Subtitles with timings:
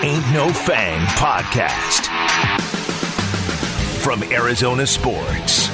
[0.00, 2.06] the Ain't No Fang podcast.
[4.02, 5.68] From Arizona Sports,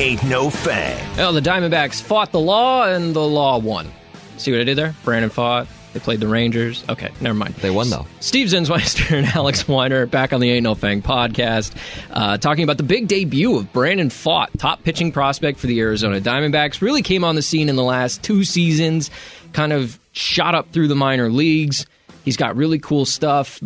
[0.00, 1.16] Ain't No Fang.
[1.16, 3.90] Well, the Diamondbacks fought the law and the law won.
[4.38, 4.94] See what I did there?
[5.04, 5.66] Brandon Pfaadt.
[5.92, 6.84] They played the Rangers.
[6.88, 7.54] Okay, never mind.
[7.56, 8.06] They won though.
[8.20, 11.74] Steve Zinsmeister and Alex Weiner back on the Ain't No Fang podcast,
[12.12, 16.20] uh, talking about the big debut of Brandon Pfaadt, top pitching prospect for the Arizona
[16.20, 16.80] Diamondbacks.
[16.80, 19.10] Really came on the scene in the last two seasons,
[19.52, 21.86] kind of shot up through the minor leagues.
[22.24, 23.60] He's got really cool stuff,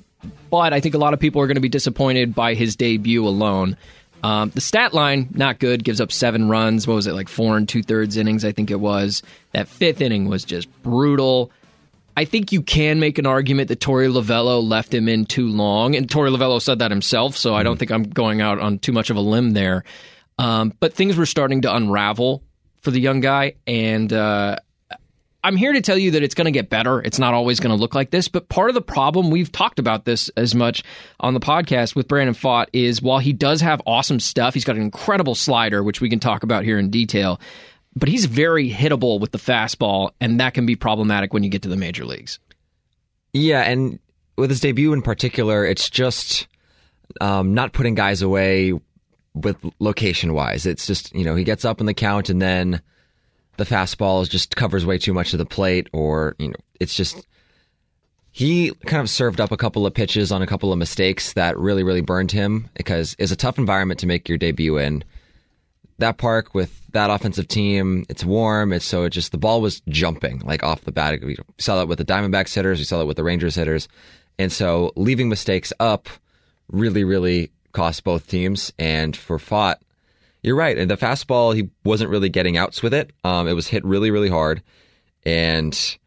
[0.51, 3.27] but I think a lot of people are going to be disappointed by his debut
[3.27, 3.77] alone.
[4.23, 5.85] Um, the stat line, not good.
[5.85, 6.87] Gives up seven runs.
[6.87, 9.23] What was it, like four and two thirds innings, I think it was.
[9.53, 11.51] That fifth inning was just brutal.
[12.17, 15.97] I think you can make an argument that Torey Lovullo left him in too long,
[15.97, 18.93] and Torey Lovullo said that himself, so I don't think I'm going out on too
[18.93, 19.85] much of a limb there.
[20.39, 22.43] Um, but things were starting to unravel
[22.83, 24.57] for the young guy, and uh,
[25.45, 27.01] I'm here to tell you that it's going to get better.
[27.03, 29.79] It's not always going to look like this, but part of the problem, we've talked
[29.79, 30.83] about this as much
[31.21, 34.77] on the podcast with Brandon Pfaadt, is while he does have awesome stuff, he's got
[34.77, 37.39] an incredible slider, which we can talk about here in detail
[37.97, 41.63] but he's very hittable with the fastball, and that can be problematic when you get
[41.63, 42.39] to the major leagues.
[43.33, 43.99] Yeah, and
[44.37, 46.49] with his debut in particular, it's just
[47.21, 48.73] um, not putting guys away
[49.35, 50.67] with location wise.
[50.67, 52.81] It's just you know he gets up in the count and then
[53.57, 57.27] the fastball just covers way too much of the plate, or you know it's just
[58.31, 61.57] he kind of served up a couple of pitches on a couple of mistakes that
[61.59, 65.05] really really burned him because it's a tough environment to make your debut in
[65.99, 68.73] that park with that offensive team, it's warm.
[68.73, 71.21] It's so it just the ball was jumping like off the bat.
[71.23, 73.89] We saw that with the Diamondbacks hitters, we saw that with the Rangers hitters,
[74.39, 76.09] and so leaving mistakes up
[76.69, 78.73] really, really cost both teams.
[78.79, 79.77] And for Pfaadt,
[80.45, 80.77] you're right.
[80.79, 83.13] And the fastball, he wasn't really getting outs with it.
[83.25, 84.63] Um, it was hit really, really hard,
[85.25, 85.99] and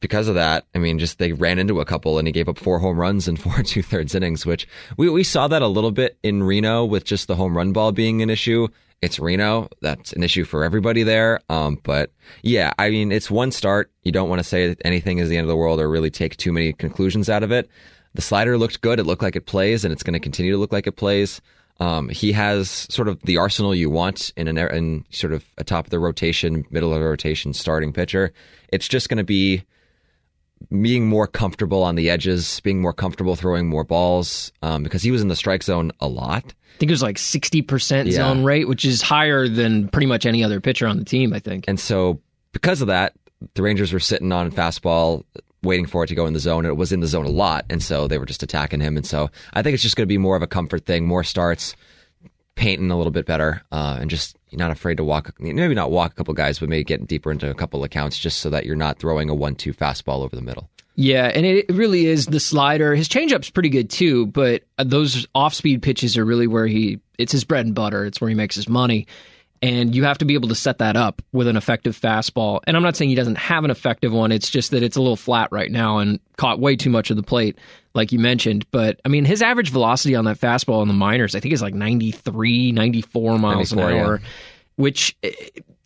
[0.00, 2.58] because of that, I mean, just they ran into a couple and he gave up
[2.58, 5.92] four home runs in four two thirds innings, which we, we saw that a little
[5.92, 8.68] bit in Reno with just the home run ball being an issue
[9.02, 9.68] it's Reno.
[9.80, 11.40] That's an issue for everybody there.
[11.48, 12.12] Um, but
[12.42, 13.90] yeah, I mean, it's one start.
[14.04, 16.10] You don't want to say that anything is the end of the world or really
[16.10, 17.68] take too many conclusions out of it.
[18.14, 19.00] The slider looked good.
[19.00, 21.40] It looked like it plays, and it's going to continue to look like it plays.
[21.82, 25.64] Um, he has sort of the arsenal you want in an in sort of a
[25.64, 28.32] top of the rotation, middle of the rotation starting pitcher.
[28.68, 29.64] It's just going to be
[30.70, 35.10] being more comfortable on the edges, being more comfortable throwing more balls, um, because he
[35.10, 36.44] was in the strike zone a lot.
[36.46, 38.12] I think it was like 60% yeah.
[38.12, 41.40] zone rate, which is higher than pretty much any other pitcher on the team, I
[41.40, 41.64] think.
[41.66, 42.20] And so,
[42.52, 43.14] because of that,
[43.54, 45.24] the Rangers were sitting on fastball,
[45.62, 46.66] waiting for it to go in the zone.
[46.66, 47.64] It was in the zone a lot.
[47.70, 48.96] And so they were just attacking him.
[48.96, 51.24] And so I think it's just going to be more of a comfort thing, more
[51.24, 51.76] starts,
[52.54, 56.12] painting a little bit better, uh, and just not afraid to walk, maybe not walk
[56.12, 58.76] a couple guys, but maybe get deeper into a couple accounts just so that you're
[58.76, 60.68] not throwing a one two fastball over the middle.
[60.94, 62.94] Yeah, and it really is the slider.
[62.94, 67.44] His changeup's pretty good too, but those off-speed pitches are really where he it's his
[67.44, 68.04] bread and butter.
[68.04, 69.06] It's where he makes his money.
[69.62, 72.60] And you have to be able to set that up with an effective fastball.
[72.66, 74.32] And I'm not saying he doesn't have an effective one.
[74.32, 77.16] It's just that it's a little flat right now and caught way too much of
[77.16, 77.56] the plate,
[77.94, 78.66] like you mentioned.
[78.72, 81.62] But I mean, his average velocity on that fastball in the minors, I think, is
[81.62, 84.28] like 93, 94 miles 94, an hour, yeah.
[84.76, 85.30] which eh,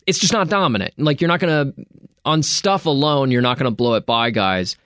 [0.06, 0.94] it's just not dominant.
[0.96, 1.86] Like, you're not going to,
[2.24, 4.76] on stuff alone, you're not going to blow it by guys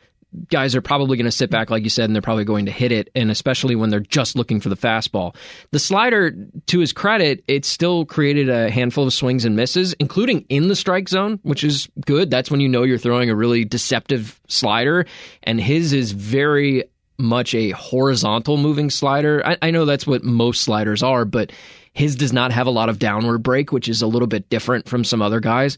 [0.48, 2.72] guys are probably going to sit back, like you said, and they're probably going to
[2.72, 5.34] hit it, and especially when they're just looking for the fastball.
[5.70, 6.34] The slider,
[6.66, 10.76] to his credit, it still created a handful of swings and misses, including in the
[10.76, 12.30] strike zone, which is good.
[12.30, 15.06] That's when you know you're throwing a really deceptive slider,
[15.42, 16.84] and his is very
[17.18, 19.42] much a horizontal moving slider.
[19.46, 21.52] I, I know that's what most sliders are, but
[21.92, 24.88] his does not have a lot of downward break, which is a little bit different
[24.88, 25.76] from some other guys.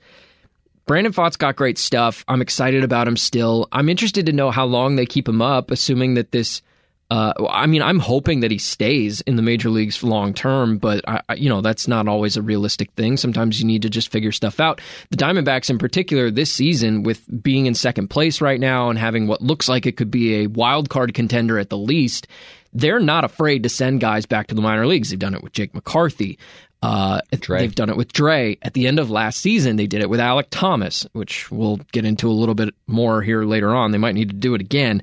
[0.87, 2.25] Brandon Pfaadt's got great stuff.
[2.29, 3.69] I'm excited about him still.
[3.73, 6.63] I'm interested to know how long they keep him up, assuming that this.
[7.11, 11.07] Uh, I mean, I'm hoping that he stays in the major leagues long term, but
[11.07, 13.19] I, you know that's not always a realistic thing.
[13.19, 14.81] Sometimes you need to just figure stuff out.
[15.11, 19.27] The Diamondbacks, in particular, this season, with being in second place right now and having
[19.27, 22.29] what looks like it could be a wild card contender at the least,
[22.73, 25.11] they're not afraid to send guys back to the minor leagues.
[25.11, 26.39] They've done it with Jake McCarthy.
[26.83, 27.21] Uh,
[27.61, 28.59] they've done it with Drey.
[28.63, 32.05] At the end of last season, they did it with Alec Thomas, which we'll get
[32.05, 33.93] into a little bit more here later on.
[33.93, 35.03] They might need to do it again.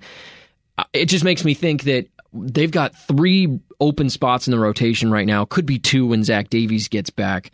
[0.78, 5.10] Uh, it just makes me think that they've got three open spots in the rotation
[5.10, 5.46] right now.
[5.46, 7.52] Could be two when Zach Davies gets back.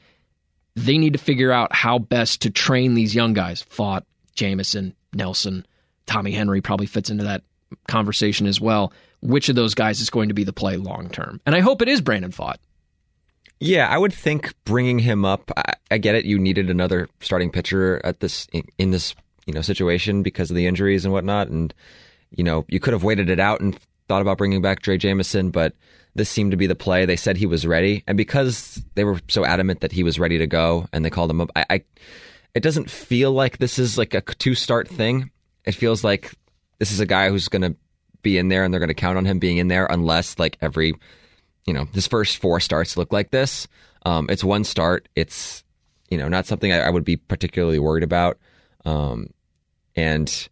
[0.75, 3.63] They need to figure out how best to train these young guys.
[3.63, 5.65] Pfaadt, Jameson, Nelson,
[6.07, 7.43] Tommy Henry probably fits into that
[7.87, 8.91] conversation as well.
[9.21, 11.39] Which of those guys is going to be the play long term?
[11.45, 12.57] And I hope it is Brandon Pfaadt.
[13.59, 15.51] Yeah, I would think bringing him up.
[15.55, 16.25] I, I, get it.
[16.25, 19.15] You needed another starting pitcher at this in, in, this
[19.45, 21.73] you know situation because of the injuries and whatnot, and
[22.31, 25.51] you know you could have waited it out and thought about bringing back Drey Jameson,
[25.51, 25.73] but
[26.15, 27.05] this seemed to be the play.
[27.05, 30.37] They said he was ready, and because they were so adamant that he was ready
[30.37, 31.83] to go, and they called him up, I, I
[32.53, 35.29] it doesn't feel like this is like a two start thing.
[35.65, 36.33] It feels like
[36.79, 37.75] this is a guy who's going to
[38.21, 40.57] be in there, and they're going to count on him being in there, unless like
[40.61, 40.95] every,
[41.65, 43.67] you know, his first four starts look like this.
[44.05, 45.09] Um, it's one start.
[45.15, 45.63] It's
[46.09, 48.37] you know not something I, I would be particularly worried about.
[48.85, 49.31] Um,
[49.95, 50.49] and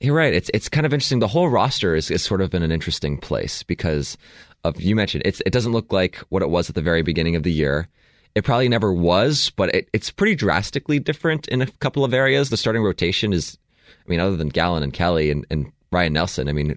[0.00, 0.34] you're right.
[0.34, 1.18] It's it's kind of interesting.
[1.18, 4.16] The whole roster is, is sort of in an interesting place because
[4.62, 7.36] of you mentioned it's it doesn't look like what it was at the very beginning
[7.36, 7.88] of the year.
[8.34, 12.50] It probably never was, but it, it's pretty drastically different in a couple of areas.
[12.50, 13.56] The starting rotation is,
[13.88, 16.76] I mean, other than Gallen and Kelly and, and Ryne Nelson, I mean,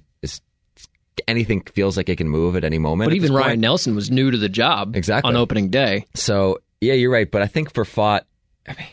[1.28, 3.10] anything feels like it can move at any moment.
[3.10, 3.62] But even Ryne point.
[3.62, 6.06] Nelson was new to the job exactly on opening day.
[6.14, 7.30] So yeah, you're right.
[7.30, 8.22] But I think for Pfaadt,
[8.68, 8.88] I mean,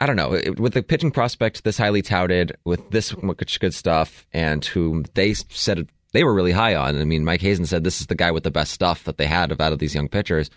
[0.00, 0.40] I don't know.
[0.58, 5.34] With the pitching prospect this highly touted, with this much good stuff, and whom they
[5.34, 7.00] said they were really high on.
[7.00, 9.26] I mean, Mike Hazen said this is the guy with the best stuff that they
[9.26, 10.50] had out of these young pitchers.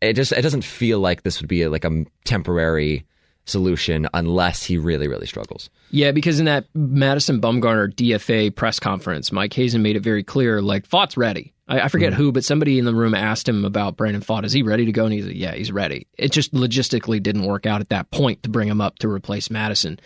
[0.00, 3.04] It just it doesn't feel like this would be a, like a temporary
[3.44, 5.70] solution unless he really really struggles.
[5.90, 10.62] Yeah, because in that Madison Bumgarner DFA press conference, Mike Hazen made it very clear
[10.62, 11.52] like Pfaadt's ready.
[11.68, 14.44] I, I forget mm who, but somebody in the room asked him about Brandon Pfaadt.
[14.44, 15.04] Is he ready to go?
[15.04, 16.06] And he's like, yeah, he's ready.
[16.18, 19.50] It just logistically didn't work out at that point to bring him up to replace
[19.50, 19.98] Madison.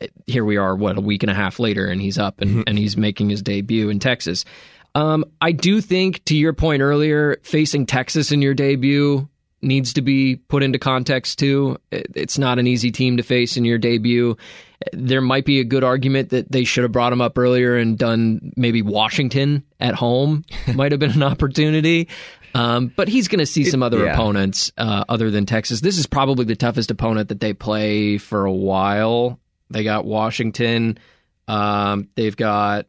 [0.00, 2.50] Uh, here we are, what, a week and a half later, and he's up and,
[2.50, 2.62] mm-hmm.
[2.66, 4.44] and he's making his debut in Texas.
[4.94, 9.28] Um, I do think, to your point earlier, facing Texas in your debut
[9.62, 11.78] needs to be put into context too.
[11.90, 14.36] It's not an easy team to face in your debut.
[14.92, 17.98] There might be a good argument that they should have brought him up earlier and
[17.98, 22.08] done maybe Washington at home might have been an opportunity.
[22.54, 24.14] Um, but he's going to see some other yeah.
[24.14, 25.80] opponents uh, other than Texas.
[25.80, 29.38] This is probably the toughest opponent that they play for a while.
[29.68, 30.98] They got Washington.
[31.46, 32.86] Um, they've got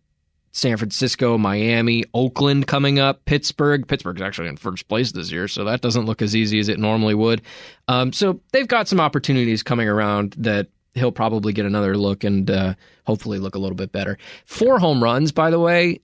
[0.52, 3.88] San Francisco, Miami, Oakland coming up, Pittsburgh.
[3.88, 6.78] Pittsburgh's actually in first place this year, so that doesn't look as easy as it
[6.78, 7.42] normally would.
[7.88, 12.52] Um, so they've got some opportunities coming around that he'll probably get another look and
[12.52, 12.74] uh,
[13.06, 14.18] hopefully look a little bit better.
[14.46, 16.02] Four home runs, by the way,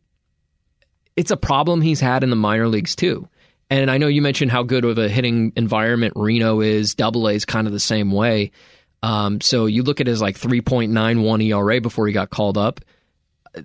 [1.17, 3.27] it's a problem he's had in the minor leagues too.
[3.69, 6.95] And I know you mentioned how good of a hitting environment Reno is.
[6.95, 8.51] Double A is kind of the same way.
[9.03, 12.79] Um, so you look at his like 3.91 ERA before he got called up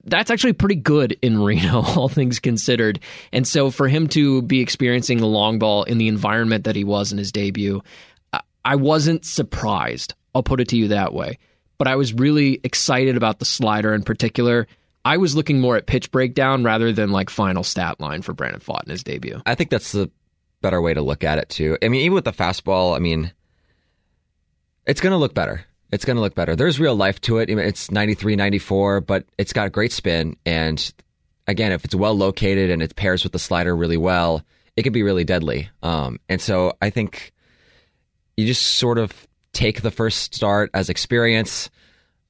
[0.04, 3.00] that's actually pretty good in Reno, all things considered.
[3.32, 6.84] And so for him to be experiencing the long ball in the environment that he
[6.84, 7.82] was in his debut,
[8.64, 10.14] I wasn't surprised.
[10.34, 11.38] I'll put it to you that way.
[11.78, 14.68] But I was really excited about the slider in particular.
[15.04, 18.60] I was looking more at pitch breakdown rather than like final stat line for Brandon
[18.60, 19.42] Pfaadt in his debut.
[19.44, 20.10] I think that's the
[20.60, 21.76] better way to look at it too.
[21.82, 23.32] I mean, even with the fastball, I mean,
[24.86, 26.56] it's going to look better it's going to look better.
[26.56, 27.50] There's real life to it.
[27.50, 30.36] It's 93, 94, but it's got a great spin.
[30.46, 30.92] And
[31.46, 34.42] again, if it's well located and it pairs with the slider really well,
[34.74, 35.68] it can be really deadly.
[35.82, 37.32] Um, and so I think
[38.38, 41.68] you just sort of take the first start as experience.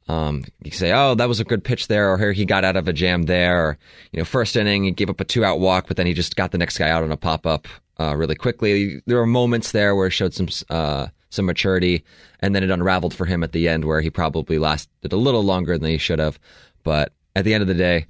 [0.08, 2.64] Um, you can say, "Oh, that was a good pitch there," or "Here he got
[2.64, 3.78] out of a jam there." Or,
[4.10, 6.50] you know, first inning he gave up a two-out walk, but then he just got
[6.50, 7.68] the next guy out on a pop-up
[8.00, 9.00] uh, really quickly.
[9.06, 12.04] There were moments there where it showed some uh, some maturity,
[12.40, 15.42] and then it unraveled for him at the end where he probably lasted a little
[15.42, 16.38] longer than he should have.
[16.82, 18.06] But at the end of the day,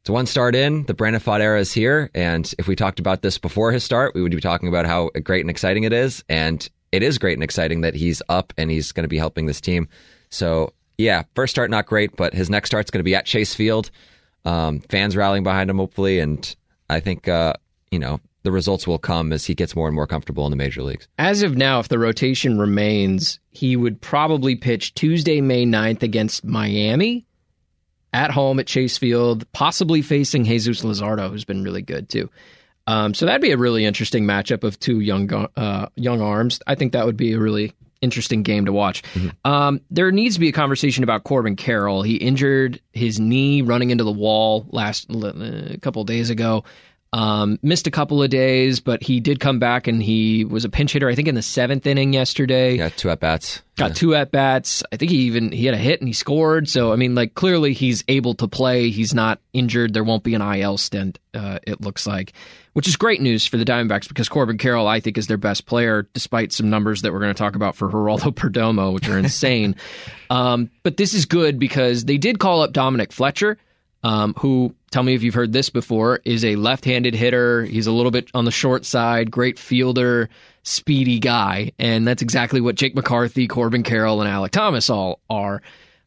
[0.00, 0.84] it's one start in.
[0.84, 4.14] The Brandon Pfaadt era is here, and if we talked about this before his start,
[4.14, 7.34] we would be talking about how great and exciting it is, and it is great
[7.34, 9.88] and exciting that he's up and he's going to be helping this team.
[10.30, 13.54] So yeah, first start not great, but his next start's going to be at Chase
[13.54, 13.90] Field.
[14.44, 16.56] Um, fans rallying behind him, hopefully, and
[16.88, 17.54] I think uh,
[17.90, 20.56] you know the results will come as he gets more and more comfortable in the
[20.56, 21.08] major leagues.
[21.18, 26.44] As of now, if the rotation remains, he would probably pitch Tuesday, May 9th against
[26.44, 27.26] Miami
[28.12, 32.30] at home at Chase Field, possibly facing Jesus Luzardo, who's been really good too.
[32.86, 36.60] Um, so that'd be a really interesting matchup of two young uh, young arms.
[36.66, 39.02] I think that would be a really interesting game to watch.
[39.14, 39.50] Mm-hmm.
[39.50, 42.02] Um, there needs to be a conversation about Corbin Carroll.
[42.02, 46.64] He injured his knee running into the wall last a couple days ago.
[47.10, 50.68] Um, missed a couple of days, but he did come back and he was a
[50.68, 51.08] pinch hitter.
[51.08, 52.76] I think in the seventh inning yesterday.
[52.76, 53.62] Yeah, two at bats.
[53.76, 53.94] Got yeah.
[53.94, 54.82] two at bats.
[54.92, 56.68] I think he even he had a hit and he scored.
[56.68, 58.90] So I mean, like clearly he's able to play.
[58.90, 59.94] He's not injured.
[59.94, 61.18] There won't be an IL stint.
[61.32, 62.34] Uh, it looks like,
[62.74, 65.64] which is great news for the Diamondbacks because Corbin Carroll I think is their best
[65.64, 69.18] player, despite some numbers that we're going to talk about for Geraldo Perdomo, which are
[69.18, 69.76] insane.
[70.30, 73.56] um, but this is good because they did call up Dominic Fletcher
[74.02, 77.64] um, who, tell me if you've heard this before, is a left handed hitter.
[77.64, 80.28] He's a little bit on the short side, great fielder,
[80.62, 81.72] speedy guy.
[81.78, 85.62] And that's exactly what Jake McCarthy, Corbin Carroll, and Alec Thomas all are.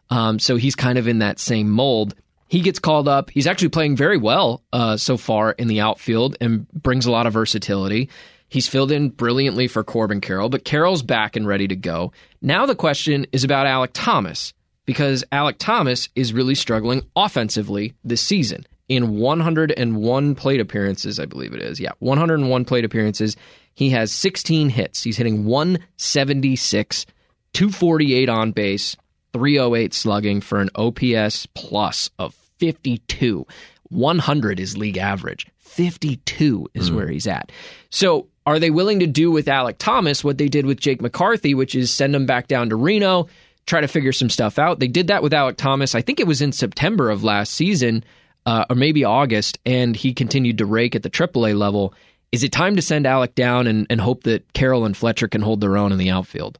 [0.09, 2.15] Um, so he's kind of in that same mold.
[2.47, 3.29] He gets called up.
[3.29, 7.25] He's actually playing very well uh, so far in the outfield and brings a lot
[7.25, 8.09] of versatility.
[8.49, 12.11] He's filled in brilliantly for Corbin Carroll, but Carroll's back and ready to go.
[12.41, 14.53] Now the question is about Alec Thomas
[14.91, 18.65] because Alec Thomas is really struggling offensively this season.
[18.89, 21.79] In 101 plate appearances, I believe it is.
[21.79, 23.37] Yeah, 101 plate appearances.
[23.73, 25.01] He has 16 hits.
[25.01, 27.05] He's hitting 176,
[27.53, 28.97] 248 on base,
[29.31, 33.47] 308 slugging for an OPS plus of 52.
[33.87, 35.47] 100 is league average.
[35.59, 36.95] 52 is mm.
[36.97, 37.49] where he's at.
[37.91, 41.53] So, are they willing to do with Alec Thomas what they did with Jake McCarthy,
[41.53, 43.29] which is send him back down to Reno,
[43.65, 44.79] try to figure some stuff out?
[44.79, 45.95] They did that with Alec Thomas.
[45.95, 48.03] I think it was in September of last season,
[48.45, 51.93] uh, or maybe August, and he continued to rake at the AAA level.
[52.31, 55.41] Is it time to send Alec down and, and hope that Carroll and Fletcher can
[55.41, 56.57] hold their own in the outfield?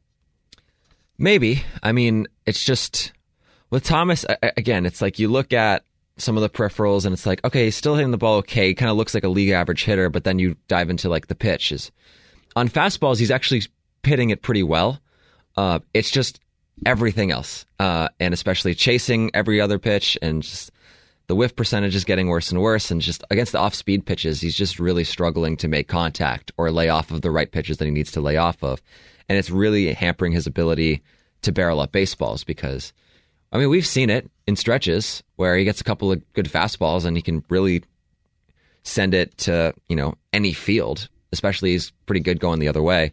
[1.18, 1.62] Maybe.
[1.82, 3.12] I mean, it's just
[3.70, 4.86] with Thomas again.
[4.86, 5.84] It's like you look at
[6.18, 8.68] some of the peripherals, and it's like, okay, he's still hitting the ball okay.
[8.68, 11.26] He kind of looks like a league average hitter, but then you dive into like
[11.26, 11.90] the pitches.
[12.54, 13.62] On fastballs, he's actually
[14.02, 15.00] hitting it pretty well.
[15.56, 16.40] Uh, it's just
[16.86, 20.70] everything else, uh, and especially chasing every other pitch, and just
[21.26, 22.90] the whiff percentage is getting worse and worse.
[22.90, 26.88] And just against the off-speed pitches, he's just really struggling to make contact or lay
[26.88, 28.82] off of the right pitches that he needs to lay off of,
[29.28, 31.02] and it's really hampering his ability
[31.42, 32.92] to barrel up baseballs because
[33.52, 37.04] I mean, we've seen it in stretches where he gets a couple of good fastballs
[37.04, 37.84] and he can really
[38.82, 43.12] send it to, you know, any field, especially he's pretty good going the other way.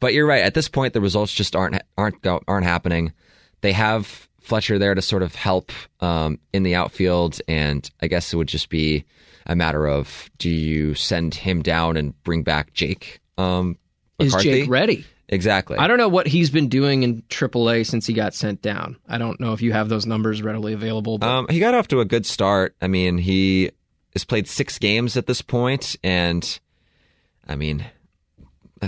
[0.00, 0.42] But you're right.
[0.42, 3.12] At this point, the results just aren't aren't aren't happening.
[3.60, 8.32] They have Fletcher there to sort of help um, in the outfield, and I guess
[8.32, 9.04] it would just be
[9.46, 13.20] a matter of do you send him down and bring back Jake?
[13.36, 13.78] Um,
[14.18, 15.04] Is Jake ready?
[15.30, 15.76] Exactly.
[15.76, 18.96] I don't know what he's been doing in AAA since he got sent down.
[19.06, 21.22] I don't know if you have those numbers readily available.
[21.22, 22.74] Um, he got off to a good start.
[22.80, 23.70] I mean, he
[24.14, 26.58] has played six games at this point, and
[27.46, 27.84] I mean,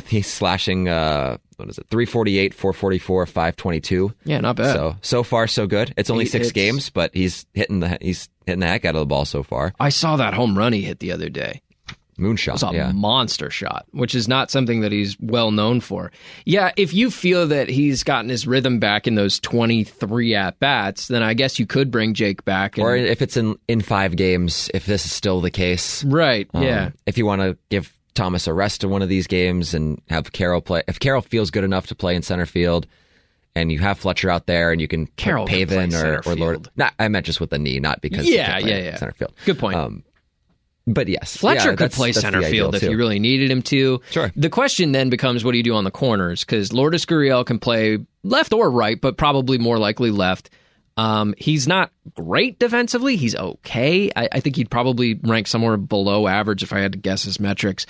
[0.06, 0.88] he's slashing.
[0.88, 1.86] Uh, what is it?
[1.90, 4.12] Three forty eight, four forty four, five twenty two.
[4.24, 4.74] Yeah, not bad.
[4.74, 5.92] So so far so good.
[5.96, 9.06] It's only six games, but he's hitting the he's hitting the heck out of the
[9.06, 9.74] ball so far.
[9.78, 11.62] I saw that home run he hit the other day.
[12.20, 12.48] Moonshot.
[12.48, 12.92] It was a yeah.
[12.92, 16.12] monster shot, which is not something that he's well known for.
[16.44, 21.08] Yeah, if you feel that he's gotten his rhythm back in those 23 at bats,
[21.08, 22.76] then I guess you could bring Jake back.
[22.76, 26.04] And, or if it's in, in five games, if this is still the case.
[26.04, 26.90] Right, um, yeah.
[27.06, 30.30] If you want to give Thomas a rest in one of these games and have
[30.30, 32.86] Carroll play, if Carroll feels good enough to play in center field,
[33.54, 36.68] and you have Fletcher out there, and you can Carroll Pavin or, or Lord.
[36.76, 38.96] Not, I meant just with the knee, not because yeah, yeah, yeah.
[38.96, 39.32] center field.
[39.46, 39.76] Good point.
[39.76, 40.04] Um,
[40.86, 44.02] but yes, Fletcher yeah, could play center field if you really needed him to.
[44.10, 44.30] Sure.
[44.36, 46.44] The question then becomes, what do you do on the corners?
[46.44, 50.50] Because Lourdes Gurriel can play left or right, but probably more likely left.
[50.96, 53.16] Um, he's not great defensively.
[53.16, 54.10] He's okay.
[54.14, 57.40] I, I, think he'd probably rank somewhere below average if I had to guess his
[57.40, 57.86] metrics.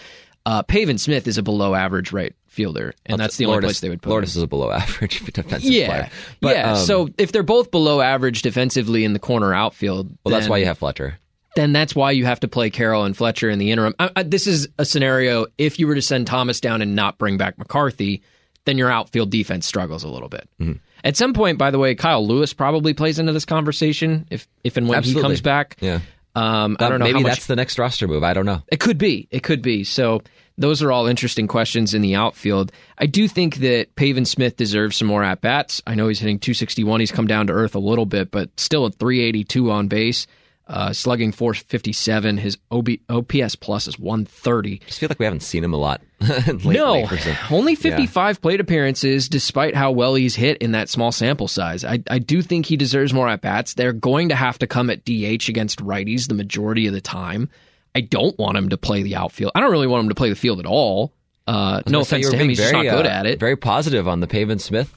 [0.47, 3.81] Uh, Pavin Smith is a below average right fielder, and that's the Lourdes, only place
[3.81, 4.41] they would put Lourdes him.
[4.41, 6.11] is a below average defensive yeah, player.
[6.41, 10.31] But, yeah, um, so if they're both below average defensively in the corner outfield, well,
[10.31, 11.19] then, that's why you have Fletcher
[11.57, 13.95] then that's why you have to play Carroll and Fletcher in the interim.
[13.99, 17.19] I, I, this is a scenario if you were to send Thomas down and not
[17.19, 18.23] bring back McCarthy,
[18.65, 20.49] then your outfield defense struggles a little bit.
[20.61, 20.73] Mm-hmm.
[21.05, 24.77] At some point, by the way, Kyle Lewis probably plays into this conversation if if
[24.77, 25.23] and when Absolutely.
[25.23, 25.77] he comes back.
[25.81, 26.01] Yeah.
[26.35, 27.05] Um, I don't know.
[27.07, 27.33] Maybe much...
[27.33, 28.23] that's the next roster move.
[28.23, 28.63] I don't know.
[28.69, 29.27] It could be.
[29.31, 29.85] It could be.
[29.85, 30.23] So
[30.59, 32.71] those are all interesting questions in the outfield.
[32.99, 35.83] I do think that Pavin Smith deserves some more at bats.
[35.87, 37.01] I know he's hitting 261.
[37.01, 40.27] He's come down to earth a little bit, but still at 382 on base
[40.71, 42.39] uh, slugging 457.
[42.39, 44.81] His OB, OPS plus is 130.
[44.83, 46.01] I just feel like we haven't seen him a lot.
[46.65, 47.09] no,
[47.51, 48.41] only 55 yeah.
[48.41, 51.85] plate appearances, despite how well he's hit in that small sample size.
[51.85, 53.75] I, I do think he deserves more at bats.
[53.75, 57.51] They're going to have to come at DH against righties the majority of the time.
[57.95, 59.53] I don't want him to play the outfield.
[59.55, 61.13] I don't really want him to play the field at all.
[61.47, 63.41] Uh, no offense to him, he's very, not good uh, at it.
[63.41, 64.95] Very positive on the Pavin Smith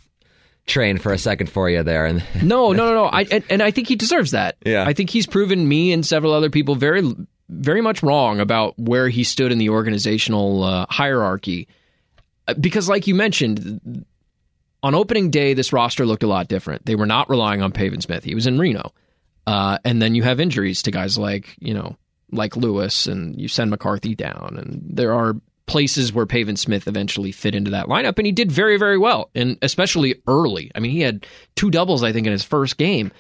[0.66, 2.06] train for a second for you there.
[2.06, 3.06] And no, no, no, no.
[3.06, 4.58] I and, and, I think he deserves that.
[4.66, 7.04] Yeah, I think he's proven me and several other people very,
[7.50, 11.68] very much wrong about where he stood in the organizational uh, hierarchy.
[12.48, 14.06] Uh, because, like you mentioned,
[14.82, 16.86] on opening day, this roster looked a lot different.
[16.86, 18.24] They were not relying on Pavin Smith.
[18.24, 18.92] He was in Reno,
[19.48, 21.98] uh, and then you have injuries to guys like you know
[22.32, 27.32] like Lewis, and you send McCarthy down, and there are places where Pavin Smith eventually
[27.32, 30.72] fit into that lineup, and he did very, very well, and especially early.
[30.76, 33.12] I mean, he had two doubles, I think, in his first game.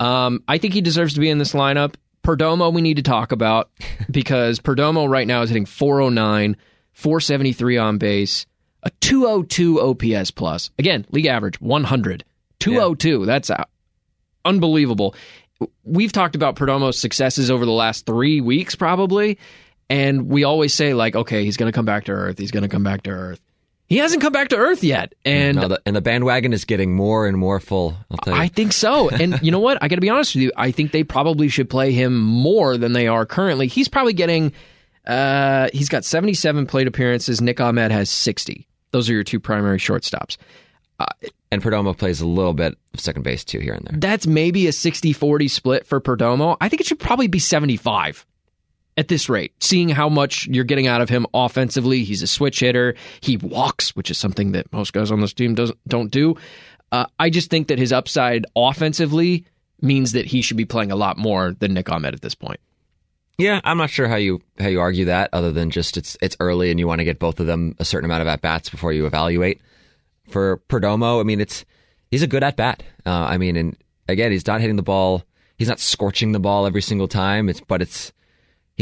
[0.00, 1.94] Um, I think he deserves to be in this lineup.
[2.24, 3.70] Perdomo, we need to talk about
[4.10, 6.56] because Perdomo right now is hitting 409,
[6.92, 8.46] 473 on base,
[8.82, 10.70] a 202 OPS plus.
[10.78, 12.24] Again, league average 100,
[12.58, 13.20] 202.
[13.20, 13.26] Yeah.
[13.26, 13.64] That's uh,
[14.44, 15.14] unbelievable.
[15.84, 19.38] we've talked about Perdomo's successes over the last three weeks, probably,
[19.90, 22.38] and we always say like, okay, he's going to come back to earth.
[22.38, 23.40] He's going to come back to earth.
[23.86, 26.94] He hasn't come back to earth yet, and No, the, and the bandwagon is getting
[26.96, 27.94] more and more full.
[28.10, 28.40] I'll tell you.
[28.40, 29.10] I think so.
[29.10, 29.82] And you know what?
[29.82, 30.52] I got to be honest with you.
[30.56, 33.66] I think they probably should play him more than they are currently.
[33.66, 34.52] He's probably getting.
[35.06, 37.42] Uh, he's got 77 plate appearances.
[37.42, 38.66] Nick Ahmed has 60.
[38.92, 40.38] Those are your two primary shortstops.
[41.50, 43.98] and Perdomo plays a little bit of second base too here and there.
[43.98, 46.56] That's maybe a 60 40 split for Perdomo.
[46.60, 48.24] I think it should probably be 75
[48.96, 52.04] at this rate, seeing how much you're getting out of him offensively.
[52.04, 52.94] He's a switch hitter.
[53.20, 56.36] He walks, which is something that most guys on this team doesn't don't do.
[56.90, 59.46] Uh, I just think that his upside offensively
[59.80, 62.60] means that he should be playing a lot more than Nick Ahmed at this point.
[63.38, 66.36] Yeah, I'm not sure how you how you argue that, other than just it's it's
[66.38, 68.68] early and you want to get both of them a certain amount of at bats
[68.68, 69.60] before you evaluate.
[70.28, 71.64] For Perdomo, I mean, it's
[72.10, 72.82] he's a good at bat.
[73.04, 75.24] Uh, I mean, and again, he's not hitting the ball.
[75.56, 77.48] He's not scorching the ball every single time.
[77.48, 78.12] It's but it's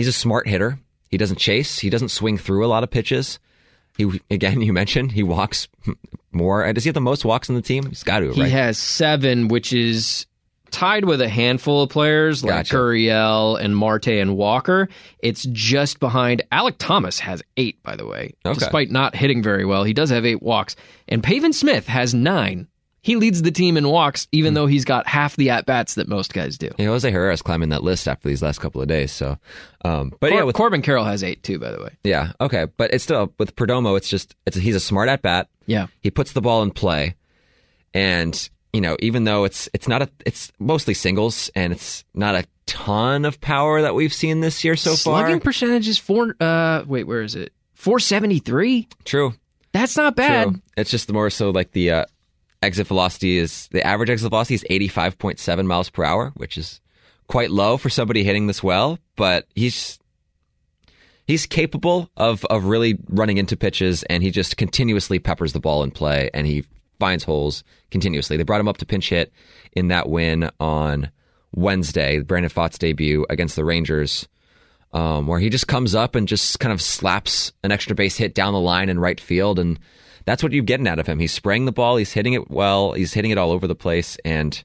[0.01, 0.79] he's a smart hitter.
[1.11, 1.79] He doesn't chase.
[1.79, 3.39] He doesn't swing through a lot of pitches.
[3.97, 5.69] He again, you mentioned he walks
[6.33, 6.73] more.
[6.73, 7.87] Does he have the most walks on the team?
[7.87, 8.51] He's got to, He right?
[8.51, 10.27] has seven, which is
[10.71, 12.77] tied with a handful of players like Gotcha.
[12.77, 14.89] Gurriel and Marte and Walker.
[15.19, 16.43] It's just behind.
[16.53, 18.57] Alec Thomas has eight, by the way, Okay.
[18.59, 19.83] despite not hitting very well.
[19.83, 20.77] He does have eight walks,
[21.09, 22.69] and Pavin Smith has nine.
[23.03, 26.07] He leads the team in walks, even though he's got half the at bats that
[26.07, 26.71] most guys do.
[26.79, 29.11] Yeah, Jose Herrera's climbing that list after these last couple of days.
[29.11, 29.39] So,
[29.85, 31.97] um, but yeah, with Corbin Carroll has eight too, by the way.
[32.05, 32.33] Yeah.
[32.41, 32.67] Okay.
[32.77, 33.97] But it's still with Perdomo.
[33.97, 35.49] It's just it's he's a smart at bat.
[35.67, 35.87] Yeah.
[36.03, 37.15] He puts the ball in play,
[37.95, 42.35] and you know even though it's it's not a it's mostly singles and it's not
[42.35, 45.23] a ton of power that we've seen this year so far.
[45.23, 46.37] Slugging percentage is four.
[46.39, 47.53] Uh, wait, where is it?
[47.73, 48.89] Four seventy three.
[49.05, 49.35] True.
[49.73, 50.49] That's not bad.
[50.49, 50.61] True.
[50.77, 52.05] It's just more so like the uh,
[52.63, 56.33] exit velocity is the average exit velocity is eighty five point seven miles per hour,
[56.37, 56.81] which is
[57.27, 58.99] quite low for somebody hitting this well.
[59.17, 59.99] But he's
[61.27, 65.83] he's capable of of really running into pitches, and he just continuously peppers the ball
[65.83, 66.65] in play, and he
[66.99, 68.37] finds holes continuously.
[68.37, 69.33] They brought him up to pinch hit
[69.73, 71.11] in that win on
[71.55, 74.29] Wednesday, Brandon Pfaadt's debut against the Rangers.
[74.93, 78.35] Um, where he just comes up and just kind of slaps an extra base hit
[78.35, 79.79] down the line in right field, and
[80.25, 81.19] that's what you're getting out of him.
[81.19, 84.17] He's spraying the ball, he's hitting it well, he's hitting it all over the place,
[84.25, 84.63] and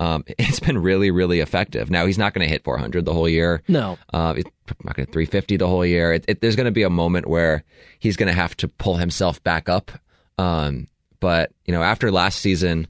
[0.00, 1.90] um, it's been really, really effective.
[1.90, 3.62] Now he's not going to hit 400 the whole year.
[3.68, 3.98] No.
[4.12, 4.34] Uh,
[4.82, 6.12] not going to 350 the whole year.
[6.12, 7.64] It, it, there's going to be a moment where
[7.98, 9.92] he's going to have to pull himself back up.
[10.38, 10.88] Um,
[11.20, 12.86] but you know, after last season,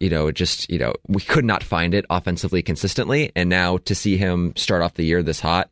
[0.00, 3.94] you know, just you know, we could not find it offensively consistently, and now to
[3.94, 5.70] see him start off the year this hot,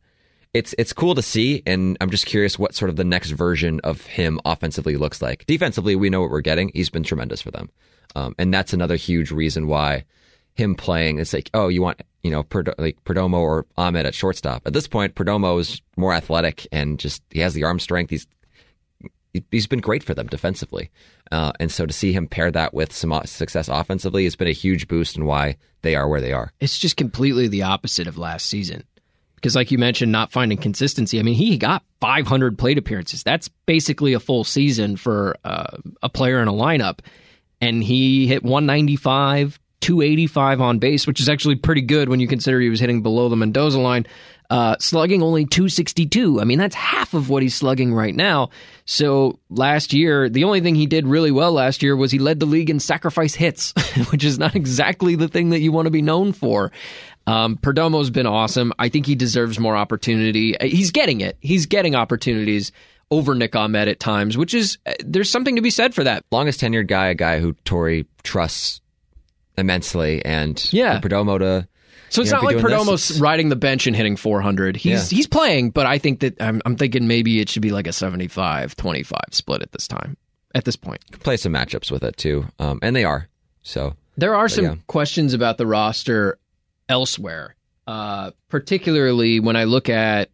[0.55, 3.81] it's it's cool to see, and I'm just curious what sort of the next version
[3.85, 5.47] of him offensively looks like.
[5.47, 6.71] Defensively, we know what we're getting.
[6.75, 7.71] He's been tremendous for them,
[8.15, 10.05] um, and that's another huge reason why
[10.55, 11.19] him playing.
[11.19, 14.63] It's like, oh, you want you know, Perdo- like Perdomo or Ahmed at shortstop.
[14.67, 18.11] At this point, Perdomo is more athletic and just he has the arm strength.
[18.11, 18.27] He's
[19.51, 20.91] he's been great for them defensively,
[21.31, 24.53] uh, and so to see him pair that with some success offensively has been a
[24.53, 26.53] huge boost in why they are where they are.
[26.61, 28.85] It's just completely the opposite of last season.
[29.43, 31.19] Because, like you mentioned, not finding consistency.
[31.19, 33.25] I mean, he got 500 plate appearances.
[33.25, 37.01] That's basically a full season for uh, a player in a lineup.
[37.61, 42.61] And he hit 195, 285 on base, which is actually pretty good when you consider
[42.61, 44.07] he was hitting below the Mendoza line.
[44.49, 46.39] Uh, slugging only 262.
[46.41, 48.51] I mean, that's half of what he's slugging right now.
[48.85, 52.39] So last year, the only thing he did really well last year was he led
[52.39, 53.73] the league in sacrifice hits,
[54.11, 56.71] which is not exactly the thing that you want to be known for.
[57.27, 58.73] Um, Perdomo's been awesome.
[58.79, 60.59] I think he deserves more opportunity.
[60.59, 61.37] Uh, He's getting it.
[61.41, 62.73] He's getting opportunities
[63.11, 66.25] over Nick Ahmed at times, which is uh, there's something to be said for that.
[66.33, 68.81] Longest tenured guy, a guy who Torey trusts
[69.57, 70.99] immensely, and Yeah.
[71.01, 71.69] for Perdomo to
[72.09, 74.77] So it's not like doing this, Perdomo's riding the bench and hitting 400.
[74.77, 75.17] He's Yeah.
[75.17, 77.93] he's playing, but I think that I'm, I'm thinking maybe it should be like a
[77.93, 80.17] 75 25 split at this time.
[80.55, 83.29] At this point, play some matchups with it too, um, and they are
[83.63, 83.95] so.
[84.19, 84.75] there are some yeah.
[84.87, 86.39] questions about the roster
[86.93, 90.31] elsewhere, uh, particularly when I look at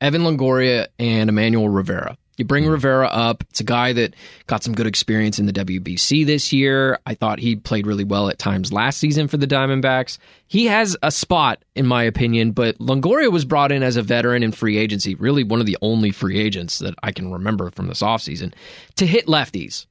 [0.00, 2.16] Evan Longoria and Emmanuel Rivera.
[2.38, 3.44] You bring Rivera up.
[3.50, 6.98] It's a guy that got some good experience in the WBC this year.
[7.04, 10.16] I thought he played really well at times last season for the Diamondbacks.
[10.48, 14.42] He has a spot, in my opinion, but Longoria was brought in as a veteran
[14.42, 17.86] in free agency, really one of the only free agents that I can remember from
[17.88, 18.54] this offseason,
[18.96, 19.84] to hit lefties.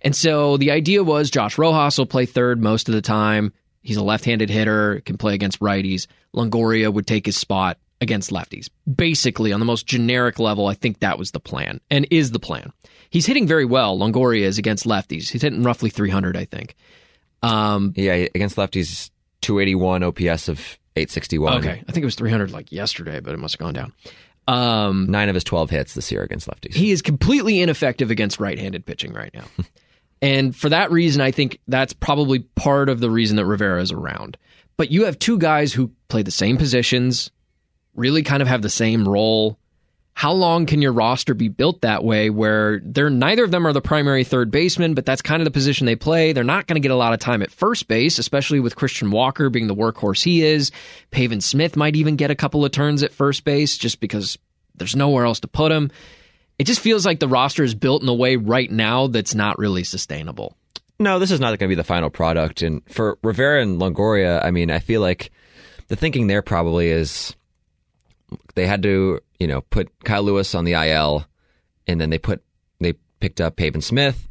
[0.00, 3.52] And so the idea was Josh Rojas will play third most of the time.
[3.86, 6.08] He's a left-handed hitter, can play against righties.
[6.34, 8.68] Longoria would take his spot against lefties.
[8.92, 12.40] Basically, on the most generic level, I think that was the plan and is the
[12.40, 12.72] plan.
[13.10, 13.96] He's hitting very well.
[13.96, 15.28] Longoria is against lefties.
[15.30, 16.74] He's hitting roughly 300, I think.
[17.42, 19.10] Um, Yeah, against lefties,
[19.42, 20.58] 281 OPS of
[20.96, 21.58] 861.
[21.58, 23.92] Okay, I think it was 300 like yesterday, but it must have gone down.
[24.48, 26.74] Um, Nine of his 12 hits this year against lefties.
[26.74, 29.44] he is completely ineffective against right-handed pitching right now.
[30.22, 33.92] and for that reason, I think that's probably part of the reason that Rivera is
[33.92, 34.36] around.
[34.76, 37.30] But you have two guys who play the same positions,
[37.94, 39.58] really kind of have the same role.
[40.14, 43.72] How long can your roster be built that way where they're neither of them are
[43.74, 46.32] the primary third baseman, but that's kind of the position they play.
[46.32, 49.10] They're not going to get a lot of time at first base, especially with Christian
[49.10, 50.70] Walker being the workhorse he is.
[51.10, 54.38] Pavin Smith might even get a couple of turns at first base just because
[54.74, 55.90] there's nowhere else to put him.
[56.58, 59.58] It just feels like the roster is built in a way right now that's not
[59.58, 60.56] really sustainable.
[60.98, 62.62] No, this is not going to be the final product.
[62.62, 65.30] And for Rivera and Longoria, I mean, I feel like
[65.88, 67.36] the thinking there probably is
[68.54, 71.26] they had to, you know, put Kyle Lewis on the IL,
[71.86, 72.42] and then they put
[72.80, 74.26] they picked up Pavin Smith.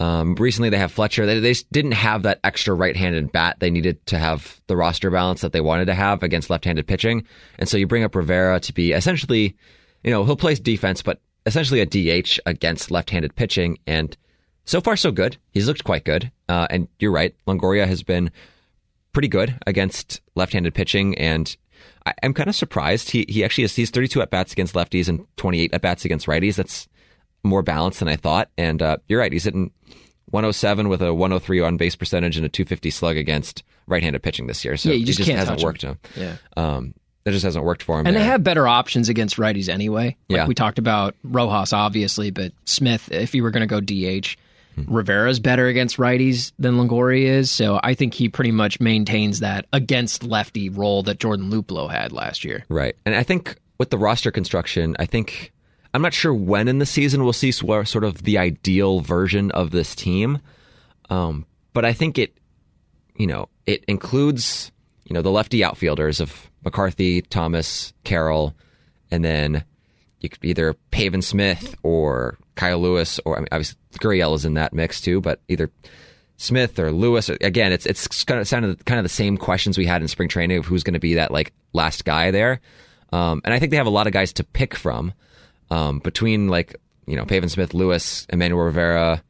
[0.00, 1.24] Um, recently, they have Fletcher.
[1.24, 5.40] They, they didn't have that extra right-handed bat they needed to have the roster balance
[5.42, 7.26] that they wanted to have against left-handed pitching.
[7.58, 9.56] And so you bring up Rivera to be essentially,
[10.02, 13.78] you know, he'll play defense, but essentially a DH against left-handed pitching.
[13.86, 14.16] And
[14.64, 15.36] so far, so good.
[15.50, 16.30] He's looked quite good.
[16.48, 18.30] Uh, and you're right, Longoria has been
[19.12, 21.56] pretty good against left-handed pitching, and
[22.06, 23.10] I, am kind of surprised.
[23.10, 26.26] He he actually has he's 32 at bats against lefties and 28 at bats against
[26.26, 26.56] righties.
[26.56, 26.88] That's
[27.42, 28.50] more balanced than I thought.
[28.58, 29.70] And uh, you're right, he's hitting
[30.30, 34.64] 107 with a 103 on base percentage and a 250 slug against right-handed pitching this
[34.64, 34.76] year.
[34.76, 35.66] So Yeah, you just it just hasn't touch him.
[35.66, 35.98] worked him.
[36.16, 36.36] Yeah.
[36.56, 36.94] Um,
[37.24, 38.06] that just hasn't worked for him.
[38.06, 40.16] And they have better options against righties anyway.
[40.28, 40.46] Like Yeah.
[40.46, 44.36] we talked about Rojas, obviously, but Smith, if you were going to go DH,
[44.88, 47.50] Rivera's better against righties than Longoria is.
[47.50, 52.12] So I think he pretty much maintains that against lefty role that Jordan Luplow had
[52.12, 52.64] last year.
[52.68, 52.96] Right.
[53.06, 55.52] And I think with the roster construction, I think
[55.94, 59.70] I'm not sure when in the season we'll see sort of the ideal version of
[59.70, 60.40] this team.
[61.08, 62.36] Um, but I think it,
[63.16, 64.72] you know, it includes,
[65.04, 68.54] you know, the lefty outfielders of McCarthy, Thomas, Carroll,
[69.10, 69.64] and then
[70.20, 74.54] you could either Pavin Smith or Kyle Lewis, or I mean, obviously Gurriel is in
[74.54, 75.70] that mix too, but either
[76.36, 77.28] Smith or Lewis.
[77.28, 80.28] Again, it's it's kind of sounded kind of the same questions we had in spring
[80.28, 82.60] training of who's going to be that like last guy there.
[83.12, 85.12] Um, and I think they have a lot of guys to pick from
[85.70, 86.74] um, between like
[87.06, 89.22] you know Pavin Smith, Lewis, Emmanuel Rivera,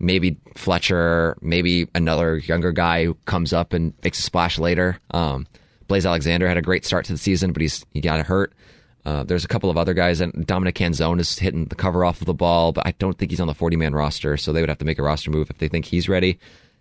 [0.00, 4.98] maybe Fletcher, maybe another younger guy who comes up and makes a splash later.
[5.12, 5.46] Um,
[5.86, 8.52] Blaze Alexander had a great start to the season, but he's he got hurt.
[9.04, 12.20] Uh, there's a couple of other guys, and Dominic Canzone is hitting the cover off
[12.20, 14.60] of the ball, but I don't think he's on the 40 man roster, so they
[14.60, 16.38] would have to make a roster move if they think he's ready.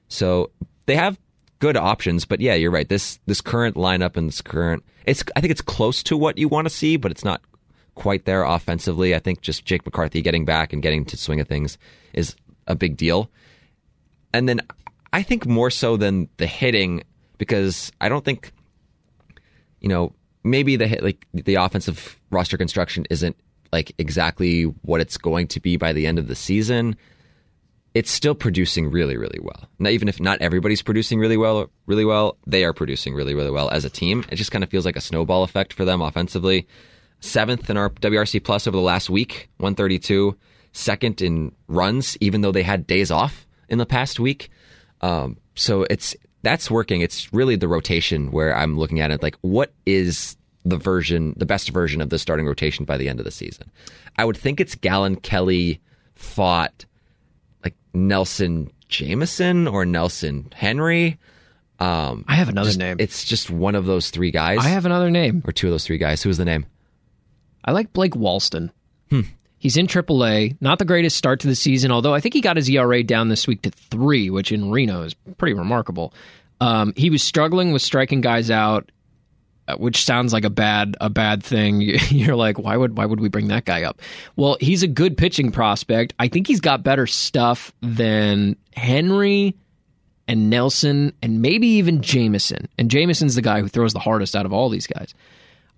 [0.10, 0.52] So
[0.86, 1.18] they have
[1.60, 2.88] good options, but yeah, you're right.
[2.88, 6.48] This this current lineup and this current, it's I think it's close to what you
[6.48, 7.42] want to see, but it's not
[7.96, 9.14] quite there offensively.
[9.16, 11.78] I think just Jake McCarthy getting back and getting to swing of things
[12.14, 12.36] is
[12.70, 13.30] a big deal.
[14.34, 14.62] And then
[15.12, 17.04] I think more so than the hitting,
[17.38, 18.54] because I don't think,
[19.82, 23.36] you know, maybe the hit, like the offensive roster construction isn't
[23.72, 26.96] like exactly what it's going to be by the end of the season.
[27.96, 29.68] It's still producing really, really well.
[29.80, 33.50] Now, even if not everybody's producing really well, really well, they are producing really, really
[33.50, 34.26] well as a team.
[34.32, 36.68] It just kind of feels like a snowball effect for them offensively.
[37.20, 40.38] Seventh in our WRC plus over the last week, 132.
[40.72, 44.50] Second in runs, even though they had days off in the past week.
[45.02, 47.02] Um, so it's that's working.
[47.02, 51.46] It's really the rotation where I'm looking at it like what is the version, the
[51.46, 53.72] best version of the starting rotation by the end of the season.
[54.18, 55.82] I would think it's Gallen Kelly
[56.18, 56.86] Pfaadt
[57.64, 61.18] like Nelson Jameson or Nelson Henry.
[61.80, 62.98] Um, I have another just- name.
[63.00, 65.42] It's just one of those three guys, I have another name.
[65.48, 66.22] or two of those three guys.
[66.22, 66.66] Who's the name?
[67.64, 68.72] I like Blake Walston.
[69.60, 70.56] He's in AAA.
[70.62, 73.28] Not the greatest start to the season, although I think he got his ERA down
[73.28, 76.14] this week to three, which in Reno is pretty remarkable.
[76.62, 78.92] Um, he was struggling with striking guys out,
[79.68, 81.82] uh, which sounds like a bad a bad thing.
[82.10, 84.02] You're like, why would why would we bring that guy up?
[84.36, 86.14] Well, he's a good pitching prospect.
[86.20, 89.56] I think he's got better stuff than Henry
[90.28, 92.70] and Nelson and maybe even Jameson.
[92.78, 95.14] And Jameson's the guy who throws the hardest out of all these guys.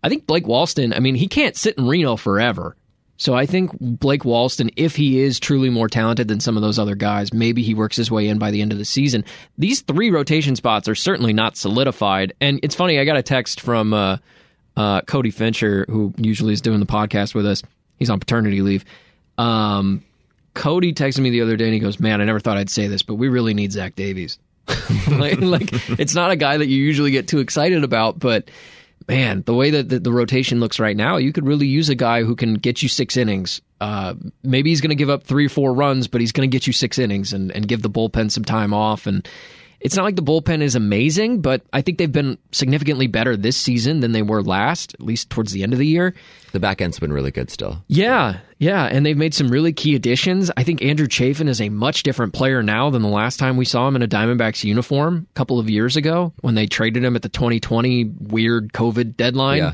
[0.04, 2.76] I think Blake Walston, I mean, he can't sit in Reno forever.
[3.22, 6.80] So I think Blake Walston, if he is truly more talented than some of those
[6.80, 9.26] other guys, maybe he works his way in by the end of the season.
[9.60, 12.34] These three rotation spots are certainly not solidified.
[12.42, 14.18] And it's funny, I got a text from uh,
[14.76, 17.62] uh, Cody Fincher, who usually is doing the podcast with us.
[18.00, 18.86] He's on paternity leave.
[19.38, 20.04] Um,
[20.56, 22.88] Cody texted me the other day and he goes, Man, I never thought I'd say
[22.88, 24.40] this, but we really need Zach Davies.
[25.12, 28.50] like, like, it's not a guy that you usually get too excited about, but
[29.08, 31.96] man, the way that the, the rotation looks right now, you could really use a
[31.96, 33.62] guy who can get you six innings.
[33.80, 36.54] Uh, maybe he's going to give up three or four runs, but he's going to
[36.54, 39.08] get you six innings and, and give the bullpen some time off.
[39.08, 39.28] And
[39.82, 43.58] It's not like the bullpen is amazing, but I think they've been significantly better this
[43.58, 46.14] season than they were last, at least towards the end of the year.
[46.52, 47.84] The back end's been really good still.
[47.88, 50.52] Yeah, yeah, and they've made some really key additions.
[50.56, 53.66] I think Andrew Chafin is a much different player now than the last time we
[53.66, 57.16] saw him in a Diamondbacks uniform a couple of years ago when they traded him
[57.16, 59.58] at the 2020 weird COVID deadline.
[59.58, 59.74] Yeah.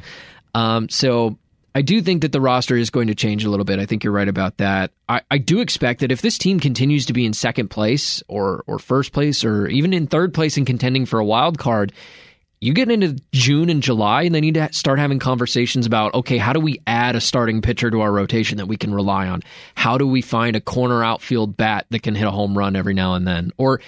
[0.55, 1.37] Um, so
[1.77, 3.77] I do think that the roster is going to change a little bit.
[3.77, 4.89] I think you're right about that.
[5.07, 8.63] I, I do expect that if this team continues to be in second place or
[8.65, 11.93] or first place or even in third place and contending for a wild card,
[12.61, 16.39] you get into June and July and they need to start having conversations about okay,
[16.39, 19.43] how do we add a starting pitcher to our rotation that we can rely on?
[19.75, 22.95] How do we find a corner outfield bat that can hit a home run every
[22.95, 23.51] now and then?
[23.59, 23.81] Or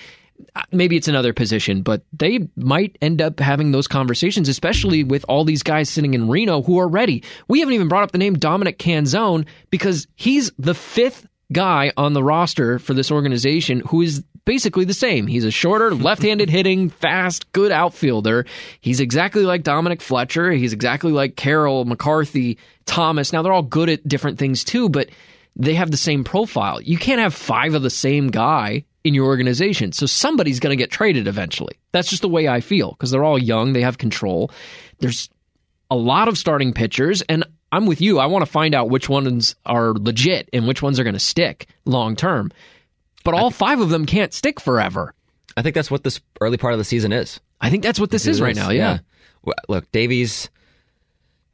[0.55, 5.25] Uh, maybe it's another position, but they might end up having those conversations, especially with
[5.27, 7.23] all these guys sitting in Reno who are ready.
[7.47, 12.13] We haven't even brought up the name Dominic Canzone because he's the fifth guy on
[12.13, 15.27] the roster for this organization who is basically the same.
[15.27, 18.45] He's a shorter, left-handed hitting, fast, good outfielder.
[18.81, 20.51] He's exactly like Dominic Fletcher.
[20.51, 23.33] He's exactly like Carroll, McCarthy, Thomas.
[23.33, 25.09] Now they're all good at different things too, but
[25.55, 26.81] they have the same profile.
[26.81, 29.91] You can't have five of the same guy in your organization.
[29.91, 31.77] So somebody's going to get traded eventually.
[31.91, 34.51] That's just the way I feel because they're all young, they have control.
[34.99, 35.29] There's
[35.91, 38.19] a lot of starting pitchers, and I'm with you.
[38.19, 41.19] I want to find out which ones are legit and which ones are going to
[41.19, 42.51] stick long term.
[43.25, 45.13] But all five of them can't stick forever.
[45.57, 47.39] I think that's what this early part of the season is.
[47.59, 48.69] I think that's what this is right now.
[48.69, 48.99] Yeah.
[49.43, 50.49] Well, Look, Davies.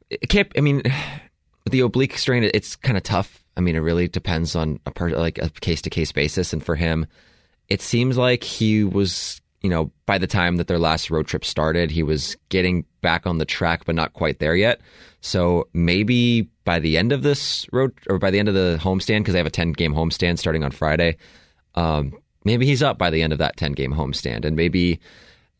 [0.08, 0.52] It can't.
[0.56, 0.82] I mean,
[1.70, 2.44] the oblique strain.
[2.44, 3.42] It's kind of tough.
[3.56, 6.52] I mean, it really depends on a part, like a case to case basis.
[6.52, 7.06] And for him,
[7.68, 11.44] it seems like he was, you know, by the time that their last road trip
[11.44, 14.80] started, he was getting back on the track, but not quite there yet.
[15.20, 19.20] So maybe by the end of this road, or by the end of the homestand,
[19.20, 21.16] because they have a 10 game homestand starting on Friday,
[21.74, 22.12] um,
[22.44, 24.44] maybe he's up by the end of that 10 game homestand.
[24.44, 25.00] And maybe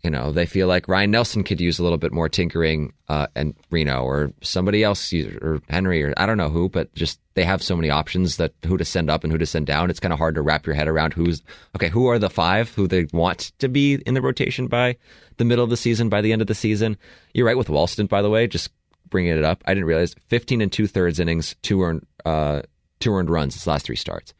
[0.02, 3.26] you know, they feel like Ryne Nelson could use a little bit more tinkering, uh,
[3.34, 7.44] and Reno or somebody else, or Henry, or I don't know who, but just they
[7.44, 9.90] have so many options that who to send up and who to send down.
[9.90, 11.42] It's kind of hard to wrap your head around who's
[11.74, 11.88] okay.
[11.88, 14.96] Who are the five who they want to be in the rotation by
[15.38, 16.96] the middle of the season, by the end of the season?
[17.34, 18.46] You're right with Walston, by the way.
[18.46, 18.70] Just
[19.08, 22.62] bringing it up, I didn't realize 15 and two thirds innings, two earned, uh,
[23.00, 24.34] two earned runs his last three starts.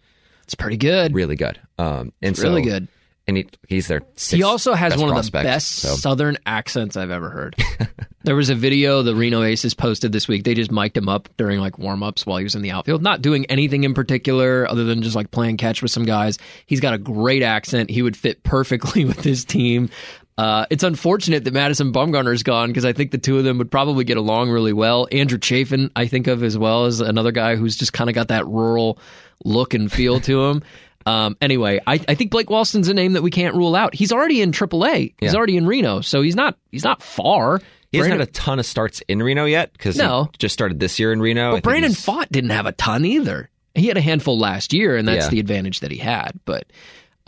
[0.45, 1.15] It's pretty good.
[1.15, 1.61] Really good.
[1.79, 2.89] Um, and it's so, really good
[3.27, 4.03] and he, he's their.
[4.17, 5.95] He also has one of the best so.
[5.97, 7.57] Southern accents I've ever heard.
[8.23, 10.45] there was a video the Reno Aces posted this week.
[10.45, 13.03] They just mic'd him up during like warm ups while he was in the outfield,
[13.03, 16.39] not doing anything in particular other than just like playing catch with some guys.
[16.67, 17.91] He's got a great accent.
[17.91, 19.91] He would fit perfectly with his team.
[20.39, 23.71] Uh, it's unfortunate that Madison Bumgarner's gone because I think the two of them would
[23.71, 25.09] probably get along really well.
[25.11, 28.29] Andrew Chafin, I think of as well as another guy who's just kind of got
[28.29, 28.99] that rural
[29.45, 30.63] look and feel to him.
[31.07, 33.95] Um, anyway, I, I, think Blake Walston's a name that we can't rule out.
[33.95, 35.15] He's already in AAA.
[35.19, 35.39] He's yeah.
[35.39, 37.61] already in Reno, so he's not he's not far.
[37.93, 40.25] He hasn't had a ton of starts in Reno yet because no.
[40.25, 41.53] he just started this year in Reno.
[41.53, 43.49] But Brandon Pfaadt didn't have a ton either.
[43.77, 45.31] He had a handful last year, and that's yeah.
[45.31, 46.33] the advantage that he had.
[46.45, 46.67] But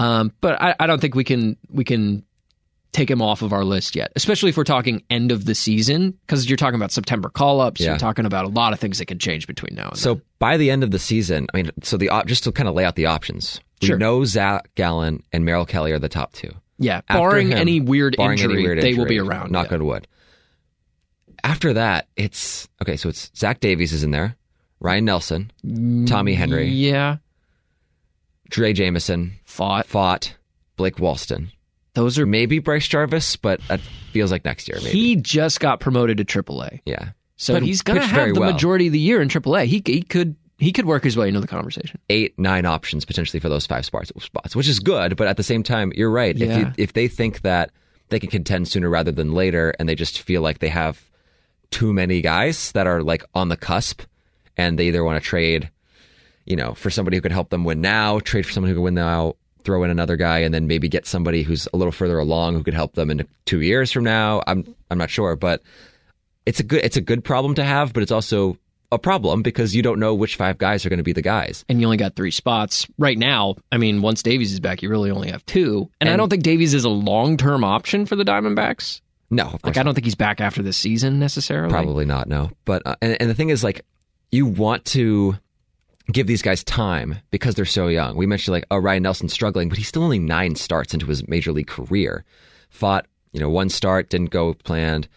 [0.01, 2.25] um, but I, I don't think we can we can
[2.93, 6.12] take him off of our list yet, especially if we're talking end of the season,
[6.27, 7.81] because you're talking about September call ups.
[7.81, 7.91] Yeah.
[7.91, 10.23] You're talking about a lot of things that can change between now and so then.
[10.38, 12.85] by the end of the season, I mean, so the just to kind of lay
[12.85, 13.99] out the options, we sure.
[13.99, 16.53] know Zach Gallen and Merrill Kelly are the top two.
[16.79, 19.51] Yeah, barring him, any weird barring injury, any weird they injury, will be around.
[19.51, 19.75] Knock yeah.
[19.75, 20.09] on wood.
[21.43, 22.97] After that, it's okay.
[22.97, 24.37] So it's Zach Davies is in there,
[24.81, 25.51] Ryne Nelson,
[26.07, 27.17] Tommy Henry, yeah,
[28.51, 30.35] Drey Jameson, fought, Pfaadt,
[30.77, 31.49] Blake Walston.
[31.95, 33.81] Those are maybe Bryce Jarvis, but that
[34.12, 34.79] feels like next year.
[34.83, 36.81] Maybe he just got promoted to AAA.
[36.85, 38.53] Yeah, so but he's going to have the well.
[38.53, 39.67] majority of the year in AAA.
[39.67, 42.01] He he could he could work his way into the conversation.
[42.11, 45.16] Eight, nine options potentially for those five spots, spots, which is good.
[45.16, 46.37] But at the same time, you're right.
[46.37, 46.47] Yeah.
[46.47, 47.71] If you, if they think that
[48.09, 51.01] they can contend sooner rather than later, and they just feel like they have
[51.71, 54.03] too many guys that are like on the cusp,
[54.57, 55.71] and they either want to trade,
[56.44, 58.83] you know, for somebody who can help them win now, trade for someone who can
[58.83, 62.18] win now, throw in another guy, and then maybe get somebody who's a little further
[62.18, 64.42] along who could help them in two years from now.
[64.49, 65.62] I'm I'm not sure, but
[66.47, 68.59] it's a good it's a good problem to have, but it's also
[68.90, 71.64] a problem because you don't know which five guys are going to be the guys.
[71.68, 73.57] And you only got three spots right now.
[73.70, 75.90] I mean, once Davies is back, you really only have two.
[76.01, 79.01] And, and I don't think Davies is a long term option for the Diamondbacks.
[79.31, 81.70] No, like I don't think he's back after this season necessarily.
[81.70, 82.29] Probably not.
[82.29, 83.83] No, but uh, and, and the thing is, like,
[84.33, 85.37] you want to
[86.11, 88.16] give these guys time because they're so young.
[88.16, 91.29] We mentioned like, oh, Ryne Nelson's struggling, but he's still only nine starts into his
[91.29, 92.24] major league career.
[92.72, 95.09] Pfaadt, you know, one start didn't go planned.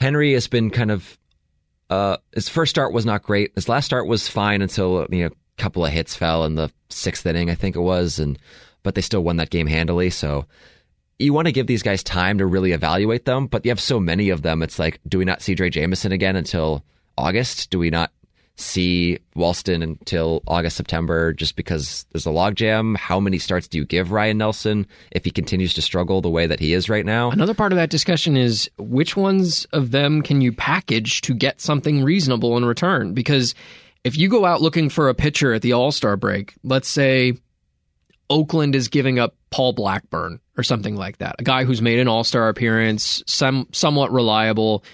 [0.00, 1.18] Henry has been kind of
[1.90, 3.52] uh, his first start was not great.
[3.54, 6.70] His last start was fine until you know a couple of hits fell in the
[6.88, 8.38] sixth inning, I think it was, and
[8.82, 10.10] but they still won that game handily.
[10.10, 10.46] So
[11.18, 13.98] you want to give these guys time to really evaluate them, but you have so
[13.98, 14.62] many of them.
[14.62, 16.84] It's like, do we not see Drey Jameson again until
[17.16, 17.70] August?
[17.70, 18.12] Do we not
[18.58, 22.96] see Walston until August, September, just because there's a logjam?
[22.96, 26.46] How many starts do you give Ryne Nelson if he continues to struggle the way
[26.46, 27.30] that he is right now?
[27.30, 31.60] Another part of that discussion is which ones of them can you package to get
[31.60, 33.14] something reasonable in return?
[33.14, 33.54] Because
[34.04, 37.34] if you go out looking for a pitcher at the All Star break, let's say
[38.28, 42.08] Oakland is giving up Paul Blackburn or something like that, a guy who's made an
[42.08, 44.84] All Star appearance, some somewhat reliable.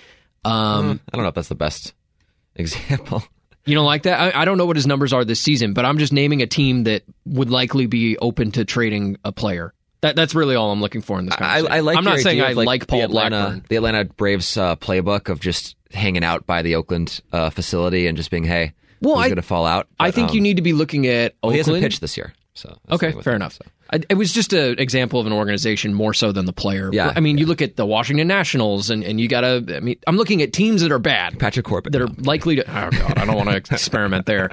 [0.45, 1.95] Um, I don't know if that's the best
[2.55, 3.25] example.
[3.67, 4.21] You don't like that?
[4.21, 6.47] I, I, don't know what his numbers are this season, but I'm just naming a
[6.47, 9.73] team that would likely be open to trading a player.
[10.03, 11.35] That, that's really all I'm looking for in this.
[11.39, 13.65] I, I like I'm not saying I like, like Paul the Atlanta, Blackburn.
[13.69, 18.17] The Atlanta Braves uh, playbook of just hanging out by the Oakland uh, facility and
[18.17, 19.89] just being, hey, well, I, going to fall out?
[19.99, 21.55] I think um, you need to be looking at well, Oakland.
[21.55, 22.35] he hasn't pitched this year.
[22.53, 23.55] So okay, fair enough.
[23.55, 23.65] So.
[23.93, 26.91] It was just an example of an organization more so than the player.
[26.93, 27.43] Yeah, I mean, yeah.
[27.43, 29.77] you look at the Washington Nationals, and, and you got to.
[29.77, 31.39] I mean, I'm looking at teams that are bad.
[31.39, 31.93] Patrick Corbin.
[31.93, 32.63] that are likely to.
[32.69, 34.51] Oh God, I don't want to experiment there.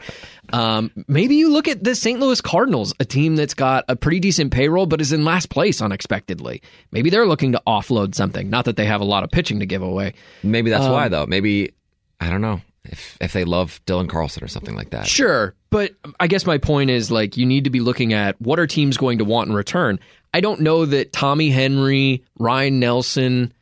[0.54, 2.20] Um, maybe you look at the St.
[2.20, 5.82] Louis Cardinals, a team that's got a pretty decent payroll, but is in last place
[5.82, 6.62] unexpectedly.
[6.92, 8.50] Maybe they're looking to offload something.
[8.50, 10.14] Not that they have a lot of pitching to give away.
[10.44, 11.26] Maybe that's Um, why, though.
[11.26, 11.72] Maybe
[12.20, 15.08] I don't know if if they love Dylan Carlson or something like that.
[15.08, 18.60] Sure, but I guess my point is like you need to be looking at what
[18.60, 20.00] are teams going to want in return.
[20.34, 23.54] I don't know that Tommy Henry, Ryne Nelson,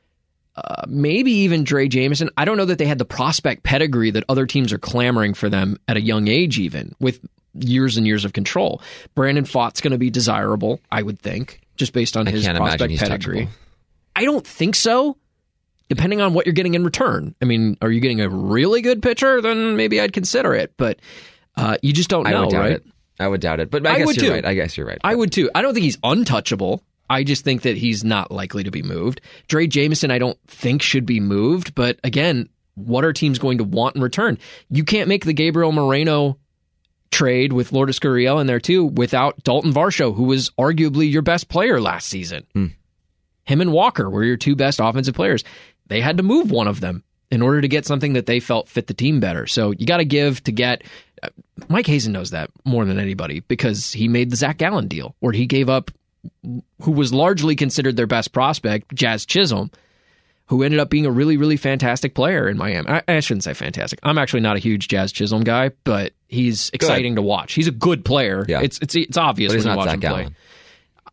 [0.55, 2.29] uh, maybe even Drey Jameson.
[2.37, 5.49] I don't know that they had the prospect pedigree that other teams are clamoring for
[5.49, 7.19] them at a young age, even with
[7.53, 8.81] years and years of control.
[9.15, 12.97] Brandon Pfaadt's going to be desirable, I would think, just based on I his prospect
[12.99, 13.45] pedigree.
[13.45, 13.49] touchable.
[14.15, 15.17] I don't think so.
[15.89, 17.35] Depending on what you're getting in return.
[17.41, 19.41] I mean, are you getting a really good pitcher?
[19.41, 20.73] Then maybe I'd consider it.
[20.77, 20.99] But
[21.57, 22.71] uh, you just don't I know, would doubt right?
[22.73, 22.85] it.
[23.19, 23.69] I would doubt it.
[23.71, 24.33] But I, I guess would you're too.
[24.33, 24.45] right.
[24.45, 24.99] I guess you're right.
[25.03, 25.49] I would too.
[25.53, 26.83] I don't think he's untouchable.
[27.09, 29.21] I just think that he's not likely to be moved.
[29.47, 31.73] Drey Jameson, I don't think should be moved.
[31.73, 34.37] But again, what are teams going to want in return?
[34.69, 36.37] You can't make the Gabriel Moreno
[37.11, 41.49] trade with Lourdes Gurriel in there too without Dalton Varsho, who was arguably your best
[41.49, 42.45] player last season.
[43.45, 45.43] Him and Walker were your two best offensive players.
[45.89, 48.69] They had to move one of them in order to get something that they felt
[48.69, 49.45] fit the team better.
[49.45, 50.83] So you got to give to get.
[51.21, 51.29] uh,
[51.67, 55.33] Mike Hazen knows that more than anybody because he made the Zach Gallen deal where
[55.33, 55.91] he gave up
[56.81, 59.71] who was largely considered their best prospect, Jazz Chisholm,
[60.47, 62.89] who ended up being a really, really fantastic player in Miami.
[62.89, 63.99] I, I shouldn't say fantastic.
[64.03, 67.53] I'm actually not a huge Jazz Chisholm guy, but he's exciting to watch.
[67.53, 68.45] He's a good player.
[68.49, 68.61] Yeah.
[68.61, 70.09] It's it's it's obvious But when you not watch Zach him play.
[70.09, 70.35] Gallen.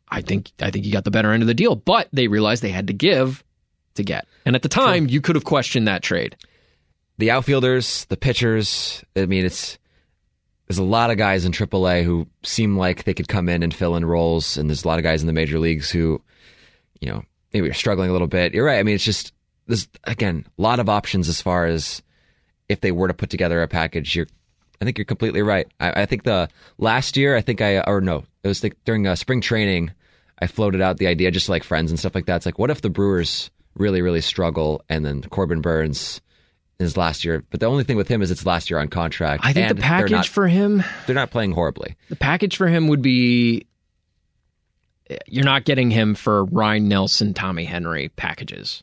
[0.08, 2.62] I think I think you got the better end of the deal, but they realized
[2.62, 3.44] they had to give
[3.96, 4.26] to get.
[4.44, 6.36] And at the time, you could have questioned that trade.
[7.18, 9.04] the outfielders, the pitchers.
[9.16, 9.78] I mean, it's
[10.68, 13.72] there's a lot of guys in AAA who seem like they could come in and
[13.72, 16.20] fill in roles, and there's a lot of guys in the major leagues who,
[17.00, 18.52] you know, maybe are struggling a little bit.
[18.52, 18.78] You're right.
[18.78, 19.32] I mean, it's just
[19.66, 22.02] there's again a lot of options as far as
[22.68, 24.16] if they were to put together a package.
[24.16, 24.26] You're,
[24.80, 25.68] I think you're completely right.
[25.80, 29.06] I, I think the last year, I think I or no, it was like during
[29.06, 29.92] uh, spring training.
[30.38, 32.36] I floated out the idea, just like friends and stuff like that.
[32.36, 36.20] It's like, what if the Brewers really, really struggle, and then Corbin Burnes
[36.78, 37.44] his last year.
[37.50, 39.44] But the only thing with him is it's last year on contract.
[39.44, 41.96] I think the package not, for him, they're not playing horribly.
[42.08, 43.66] the package for him would be
[45.26, 48.82] you're not getting him for Ryne Nelson, Tommy Henry packages.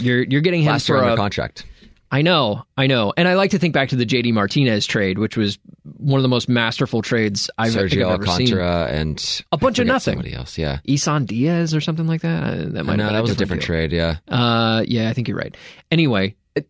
[0.00, 1.64] You're you're getting him Last for year on a, contract.
[2.10, 5.18] I know, I know, and I like to think back to the JD Martinez trade,
[5.18, 5.58] which was
[5.98, 8.52] one of the most masterful trades I've, Sergio I've ever seen.
[8.52, 10.14] Alcantara and A bunch of nothing.
[10.14, 10.78] Somebody else, yeah.
[10.84, 12.42] Isan Diaz or something like that.
[12.44, 13.92] Uh, That might no, that was a different different trade.
[13.92, 15.54] Yeah, Uh, yeah, I think you're right.
[15.90, 16.66] Anyway, it-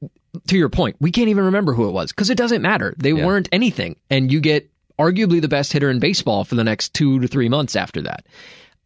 [0.49, 2.95] to your point, we can't even remember who it was because it doesn't matter.
[2.99, 3.25] They Yeah.
[3.25, 7.21] weren't anything, and you get arguably the best hitter in baseball for the next two
[7.21, 8.27] to three months after that.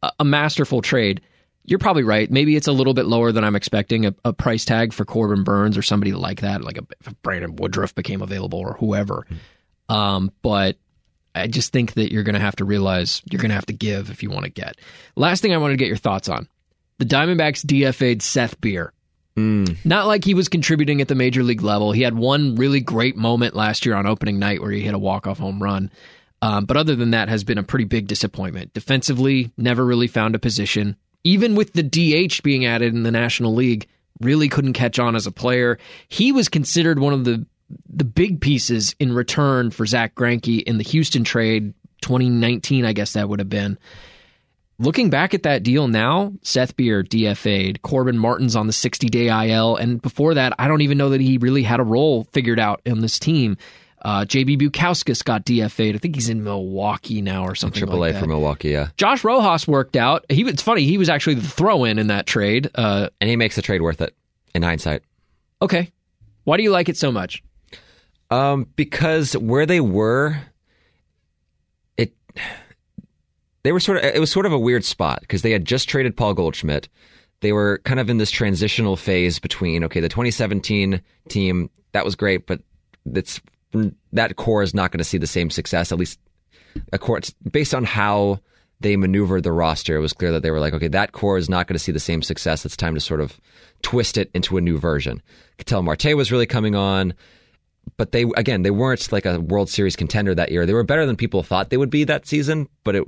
[0.02, 1.20] A, a masterful trade.
[1.64, 2.30] You're probably right.
[2.30, 4.06] Maybe it's a little bit lower than I'm expecting.
[4.06, 7.56] A, a price tag for Corbin Burnes or somebody like that, like a, if Brandon
[7.56, 9.26] Woodruff became available or whoever.
[9.88, 10.76] Um, but
[11.34, 13.72] I just think that you're going to have to realize you're going to have to
[13.72, 14.76] give if you want to get.
[15.16, 16.48] Last thing I wanted to get your thoughts on:
[16.98, 18.92] the Diamondbacks DFA'd Seth Beer.
[19.84, 21.92] Not like he was contributing at the major league level.
[21.92, 24.98] He had one really great moment last year on opening night where he hit a
[24.98, 25.90] walk-off home run.
[26.42, 28.74] Um, but other than that, has been a pretty big disappointment.
[28.74, 30.96] Defensively, never really found a position.
[31.24, 33.86] Even with the DH being added in the National League,
[34.20, 35.78] really couldn't catch on as a player.
[36.08, 37.46] He was considered one of the
[37.88, 43.14] the big pieces in return for Zach Greinke in the Houston trade 2019, I guess
[43.14, 43.78] that would have been.
[44.78, 49.28] Looking back at that deal now, Seth Beer DFA'd, Corbin Martin's on the 60 day
[49.48, 52.58] IL, and before that, I don't even know that he really had a role figured
[52.58, 53.56] out in this team.
[54.04, 55.94] Uh, JB Bukauskas got DFA'd.
[55.94, 58.20] I think he's in Milwaukee now or something Triple like that.
[58.20, 58.88] for Milwaukee, yeah.
[58.96, 60.24] Josh Rojas worked out.
[60.28, 60.84] He it's funny.
[60.84, 62.68] He was actually the throw-in in that trade.
[62.74, 64.14] Uh, And he makes the trade worth it
[64.54, 65.02] in hindsight.
[65.62, 65.92] okay,
[66.44, 67.42] why do you like it so much?
[68.30, 70.40] Um, because where they were,
[71.96, 72.12] it
[73.62, 75.88] they were sort of it was sort of a weird spot because they had just
[75.88, 76.88] traded Paul Goldschmidt.
[77.40, 82.14] They were kind of in this transitional phase between okay, the 2017 team that was
[82.16, 82.60] great, but
[83.06, 83.40] that's
[84.12, 85.92] that core is not going to see the same success.
[85.92, 86.18] At least,
[86.92, 88.40] of course, based on how
[88.80, 91.48] they maneuvered the roster, it was clear that they were like, okay, that core is
[91.48, 92.64] not going to see the same success.
[92.64, 93.40] It's time to sort of
[93.82, 95.22] twist it into a new version.
[95.58, 97.14] Ketel Marte was really coming on
[97.96, 100.66] but they again they weren't like a World Series contender that year.
[100.66, 103.04] They were better than people thought they would be that season, but it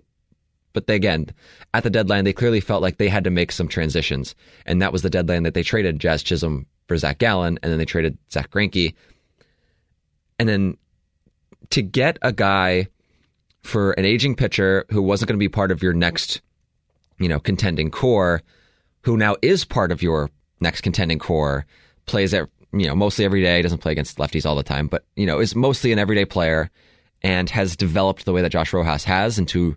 [0.73, 1.31] but they again
[1.73, 4.35] at the deadline they clearly felt like they had to make some transitions,
[4.67, 7.79] and that was the deadline that they traded Jazz Chisholm for Zach Gallen, and then
[7.79, 8.95] they traded Zach Greinke,
[10.45, 10.77] and then
[11.71, 12.89] to get a guy
[13.63, 16.43] for an aging pitcher who wasn't going to be part of your next,
[17.19, 18.43] you know, contending core,
[19.03, 20.31] who now is part of your
[20.61, 21.65] next contending core,
[22.05, 25.07] plays at you know mostly every day, doesn't play against lefties all the time, but
[25.17, 26.71] you know is mostly an everyday player
[27.23, 29.77] and has developed the way that Josh Rojas has into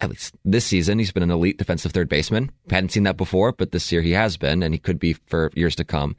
[0.00, 2.52] at least this season he's been an elite defensive third baseman.
[2.70, 5.50] Hadn't seen that before, but this year he has been, and he could be for
[5.56, 6.14] years to come.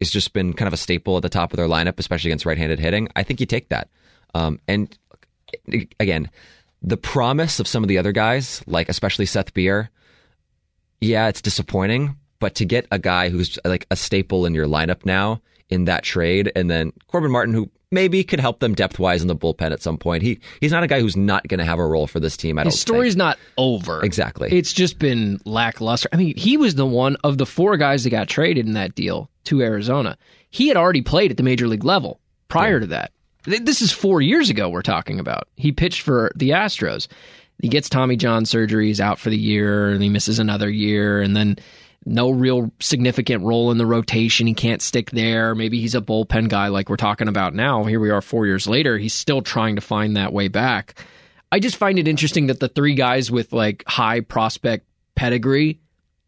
[0.00, 2.46] It's just been kind of a staple at the top of their lineup, especially against
[2.46, 3.08] right-handed hitting.
[3.16, 3.88] I think you take that.
[4.34, 4.96] Um, and
[5.98, 6.30] again,
[6.82, 9.90] the promise of some of the other guys, like especially Seth Beer,
[11.00, 12.16] yeah, it's disappointing.
[12.38, 15.40] But to get a guy who's like a staple in your lineup now
[15.70, 19.28] in that trade, and then Corbin Martin, who maybe could help them depth wise in
[19.28, 20.22] the bullpen at some point.
[20.22, 22.58] He he's not a guy who's not going to have a role for this team.
[22.58, 23.18] I don't His story's think.
[23.18, 24.02] not over.
[24.04, 24.50] Exactly.
[24.50, 26.08] It's just been lackluster.
[26.12, 28.94] I mean, he was the one of the four guys that got traded in that
[28.94, 30.16] deal to Arizona.
[30.50, 33.12] He had already played at the major league level prior to that.
[33.44, 35.48] This is four years ago we're talking about.
[35.56, 37.06] He pitched for the Astros.
[37.62, 41.22] He gets Tommy John surgery, he's out for the year, and he misses another year,
[41.22, 41.56] and then
[42.06, 44.46] no real significant role in the rotation.
[44.46, 45.54] He can't stick there.
[45.54, 47.84] Maybe he's a bullpen guy like we're talking about now.
[47.84, 48.96] Here we are four years later.
[48.96, 51.04] He's still trying to find that way back.
[51.50, 54.86] I just find it interesting that the three guys with like high prospect
[55.16, 55.80] pedigree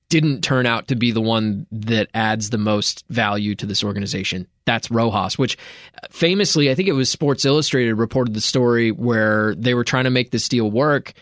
[0.09, 4.47] didn't turn out to be the one that adds the most value to this organization.
[4.65, 5.59] That's Rojas, which
[6.03, 10.05] uh, famously, I think it was Sports Illustrated reported the story where they were trying
[10.05, 11.13] to make this deal work.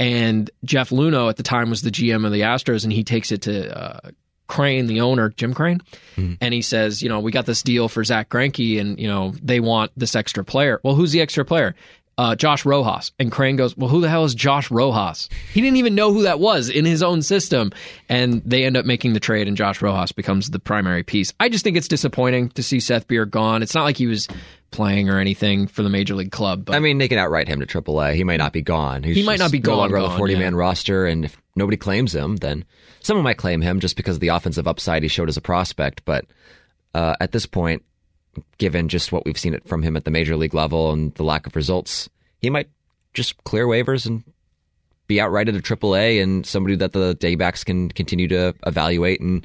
[0.00, 3.30] And Jeff Luhnow at the time was the GM of the Astros, and he takes
[3.30, 4.10] it to uh,
[4.48, 5.80] Crane, the owner, Jim Crane,
[6.40, 9.34] and he says, you know, we got this deal for Zach Greinke, and you know
[9.42, 10.80] they want this extra player.
[10.82, 11.76] Well, who's the extra player?
[12.18, 13.12] Uh, Josh Rojas.
[13.18, 15.30] And Crane goes, well, who the hell is Josh Rojas?
[15.54, 17.70] He didn't even know who that was in his own system,
[18.08, 21.32] and they end up making the trade, and Josh Rojas becomes the primary piece.
[21.38, 23.62] I just think it's disappointing to see Seth Beer gone.
[23.62, 24.28] It's not like he was
[24.70, 27.60] playing or anything for the major league club, but I mean, they can outright him
[27.60, 28.14] to AAA.
[28.14, 29.02] He might not be gone.
[29.02, 30.38] He's He might not be gone, no gone, longer on the gone, 40 yeah.
[30.38, 31.06] man roster.
[31.06, 32.64] And if nobody claims him, then
[33.00, 36.04] someone might claim him just because of the offensive upside he showed as a prospect.
[36.04, 36.26] But
[36.94, 37.84] uh, at this point,
[38.58, 41.24] given just what we've seen it from him at the major league level and the
[41.24, 42.08] lack of results,
[42.38, 42.68] he might
[43.14, 44.22] just clear waivers and
[45.06, 49.44] be outrighted to AAA and somebody that the D-backs can continue to evaluate and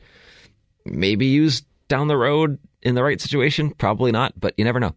[0.85, 3.71] maybe use down the road in the right situation.
[3.71, 4.93] Probably not, but you never know.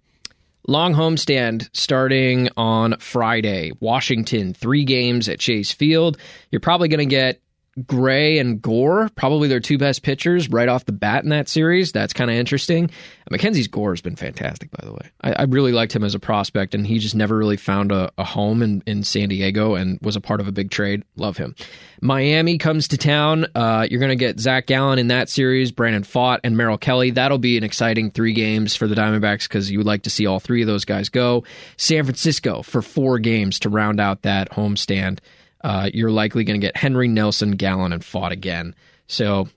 [0.69, 3.73] Long homestand starting on Friday.
[3.81, 6.19] Washington, three games at Chase Field.
[6.51, 7.41] You're probably going to get
[7.87, 11.93] Gray and Gore, probably their two best pitchers right off the bat in that series.
[11.93, 12.91] That's kind of interesting.
[13.31, 15.11] Mackenzie's Gore has been fantastic, by the way.
[15.22, 18.11] I, I really liked him as a prospect, and he just never really found a,
[18.16, 21.03] a home in, in San Diego and was a part of a big trade.
[21.16, 21.55] Love him.
[22.01, 23.47] Miami comes to town.
[23.55, 27.11] Uh, you're going to get Zach Gallen in that series, Brandon Pfaadt, and Merrill Kelly.
[27.11, 30.26] That'll be an exciting three games for the Diamondbacks because you would like to see
[30.26, 31.45] all three of those guys go.
[31.76, 35.18] San Francisco for four games to round out that homestand.
[35.63, 38.75] Uh, you're likely going to get Henry, Nelson, Gallen, and Pfaadt again.
[39.07, 39.49] So,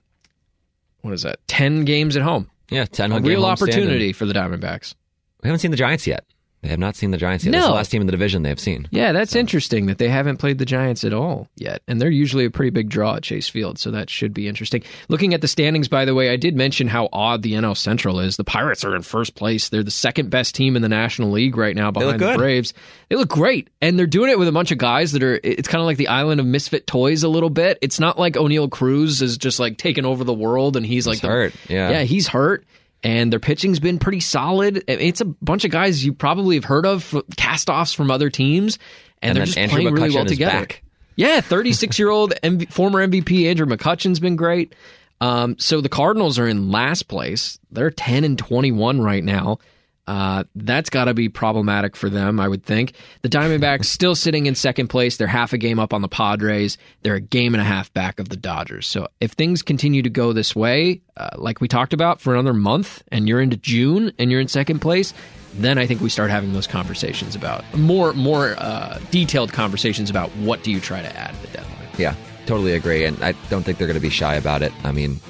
[1.02, 1.38] what is that?
[1.48, 2.50] 10 games at home.
[2.70, 4.94] Yeah, 10 A home real opportunity for the Diamondbacks.
[5.42, 6.24] We haven't seen the Giants yet.
[6.62, 7.50] They have not seen the Giants yet.
[7.50, 7.66] No.
[7.66, 8.86] the last team in the division they have seen.
[8.92, 11.82] Yeah, that's interesting that they haven't played the Giants at all yet.
[11.88, 14.84] And they're usually a pretty big draw at Chase Field, so that should be interesting.
[15.08, 18.20] Looking at the standings, by the way, I did mention how odd the NL Central
[18.20, 18.36] is.
[18.36, 19.70] The Pirates are in first place.
[19.70, 22.36] They're the second best team in the National League right now behind the.
[22.36, 22.74] Braves.
[23.08, 23.68] They look great.
[23.80, 25.96] And they're doing it with a bunch of guys that are, it's kind of like
[25.98, 27.76] the island of misfit toys a little bit.
[27.82, 31.20] It's not like Oneil Cruz is just like taking over the world and he's like
[31.22, 31.90] the- hurt, yeah.
[31.90, 32.64] Yeah, he's hurt.
[33.04, 34.84] And their pitching's been pretty solid.
[34.86, 38.78] It's a bunch of guys you probably have heard of, castoffs from other teams,
[39.20, 40.60] and, And they're just Andrew playing really well together.
[40.60, 40.82] back.
[41.16, 44.74] Yeah, 36 year old MV, former MVP Andrew McCutchen's been great.
[45.20, 47.58] Um, so the Cardinals are in last place.
[47.70, 49.58] They're 10 and 21 right now.
[50.06, 52.94] Uh, that's got to be problematic for them, I would think.
[53.22, 55.16] The Diamondbacks still sitting in second place.
[55.16, 56.76] They're half a game up on the Padres.
[57.02, 58.86] They're a game and a half back of the Dodgers.
[58.86, 62.54] So if things continue to go this way, uh, like we talked about, for another
[62.54, 65.14] month, and you're into June and you're in second place,
[65.54, 70.30] then I think we start having those conversations about more more uh, detailed conversations about
[70.30, 71.88] what do you try to add to the deadline.
[71.98, 72.14] Yeah,
[72.46, 74.72] totally agree, and I don't think they're going to be shy about it.
[74.84, 75.20] I mean,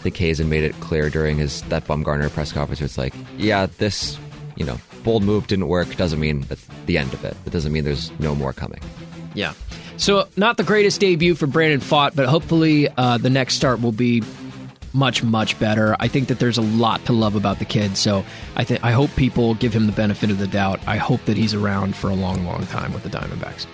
[0.00, 2.80] I think Hazen made it clear during his that Bumgarner press conference.
[2.80, 4.18] It's like, yeah, this
[4.56, 5.94] you know bold move didn't work.
[5.96, 7.36] Doesn't mean that's the end of it.
[7.44, 8.80] It doesn't mean there's no more coming.
[9.34, 9.52] Yeah.
[9.98, 13.92] So not the greatest debut for Brandon Pfaadt, but hopefully uh, the next start will
[13.92, 14.22] be
[14.94, 15.94] much much better.
[16.00, 17.98] I think that there's a lot to love about the kid.
[17.98, 18.24] So
[18.56, 20.80] I think I hope people give him the benefit of the doubt.
[20.86, 23.66] I hope that he's around for a long long time with the Diamondbacks.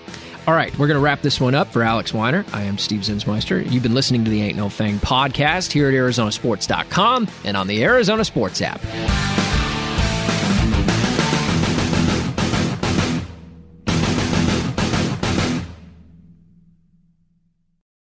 [0.46, 2.44] All right, we're going to wrap this one up for Alex Weiner.
[2.52, 3.68] I am Steve Zinsmeister.
[3.68, 7.82] You've been listening to the Ain't No Fang podcast here at ArizonaSports.com and on the
[7.82, 8.80] Arizona Sports app.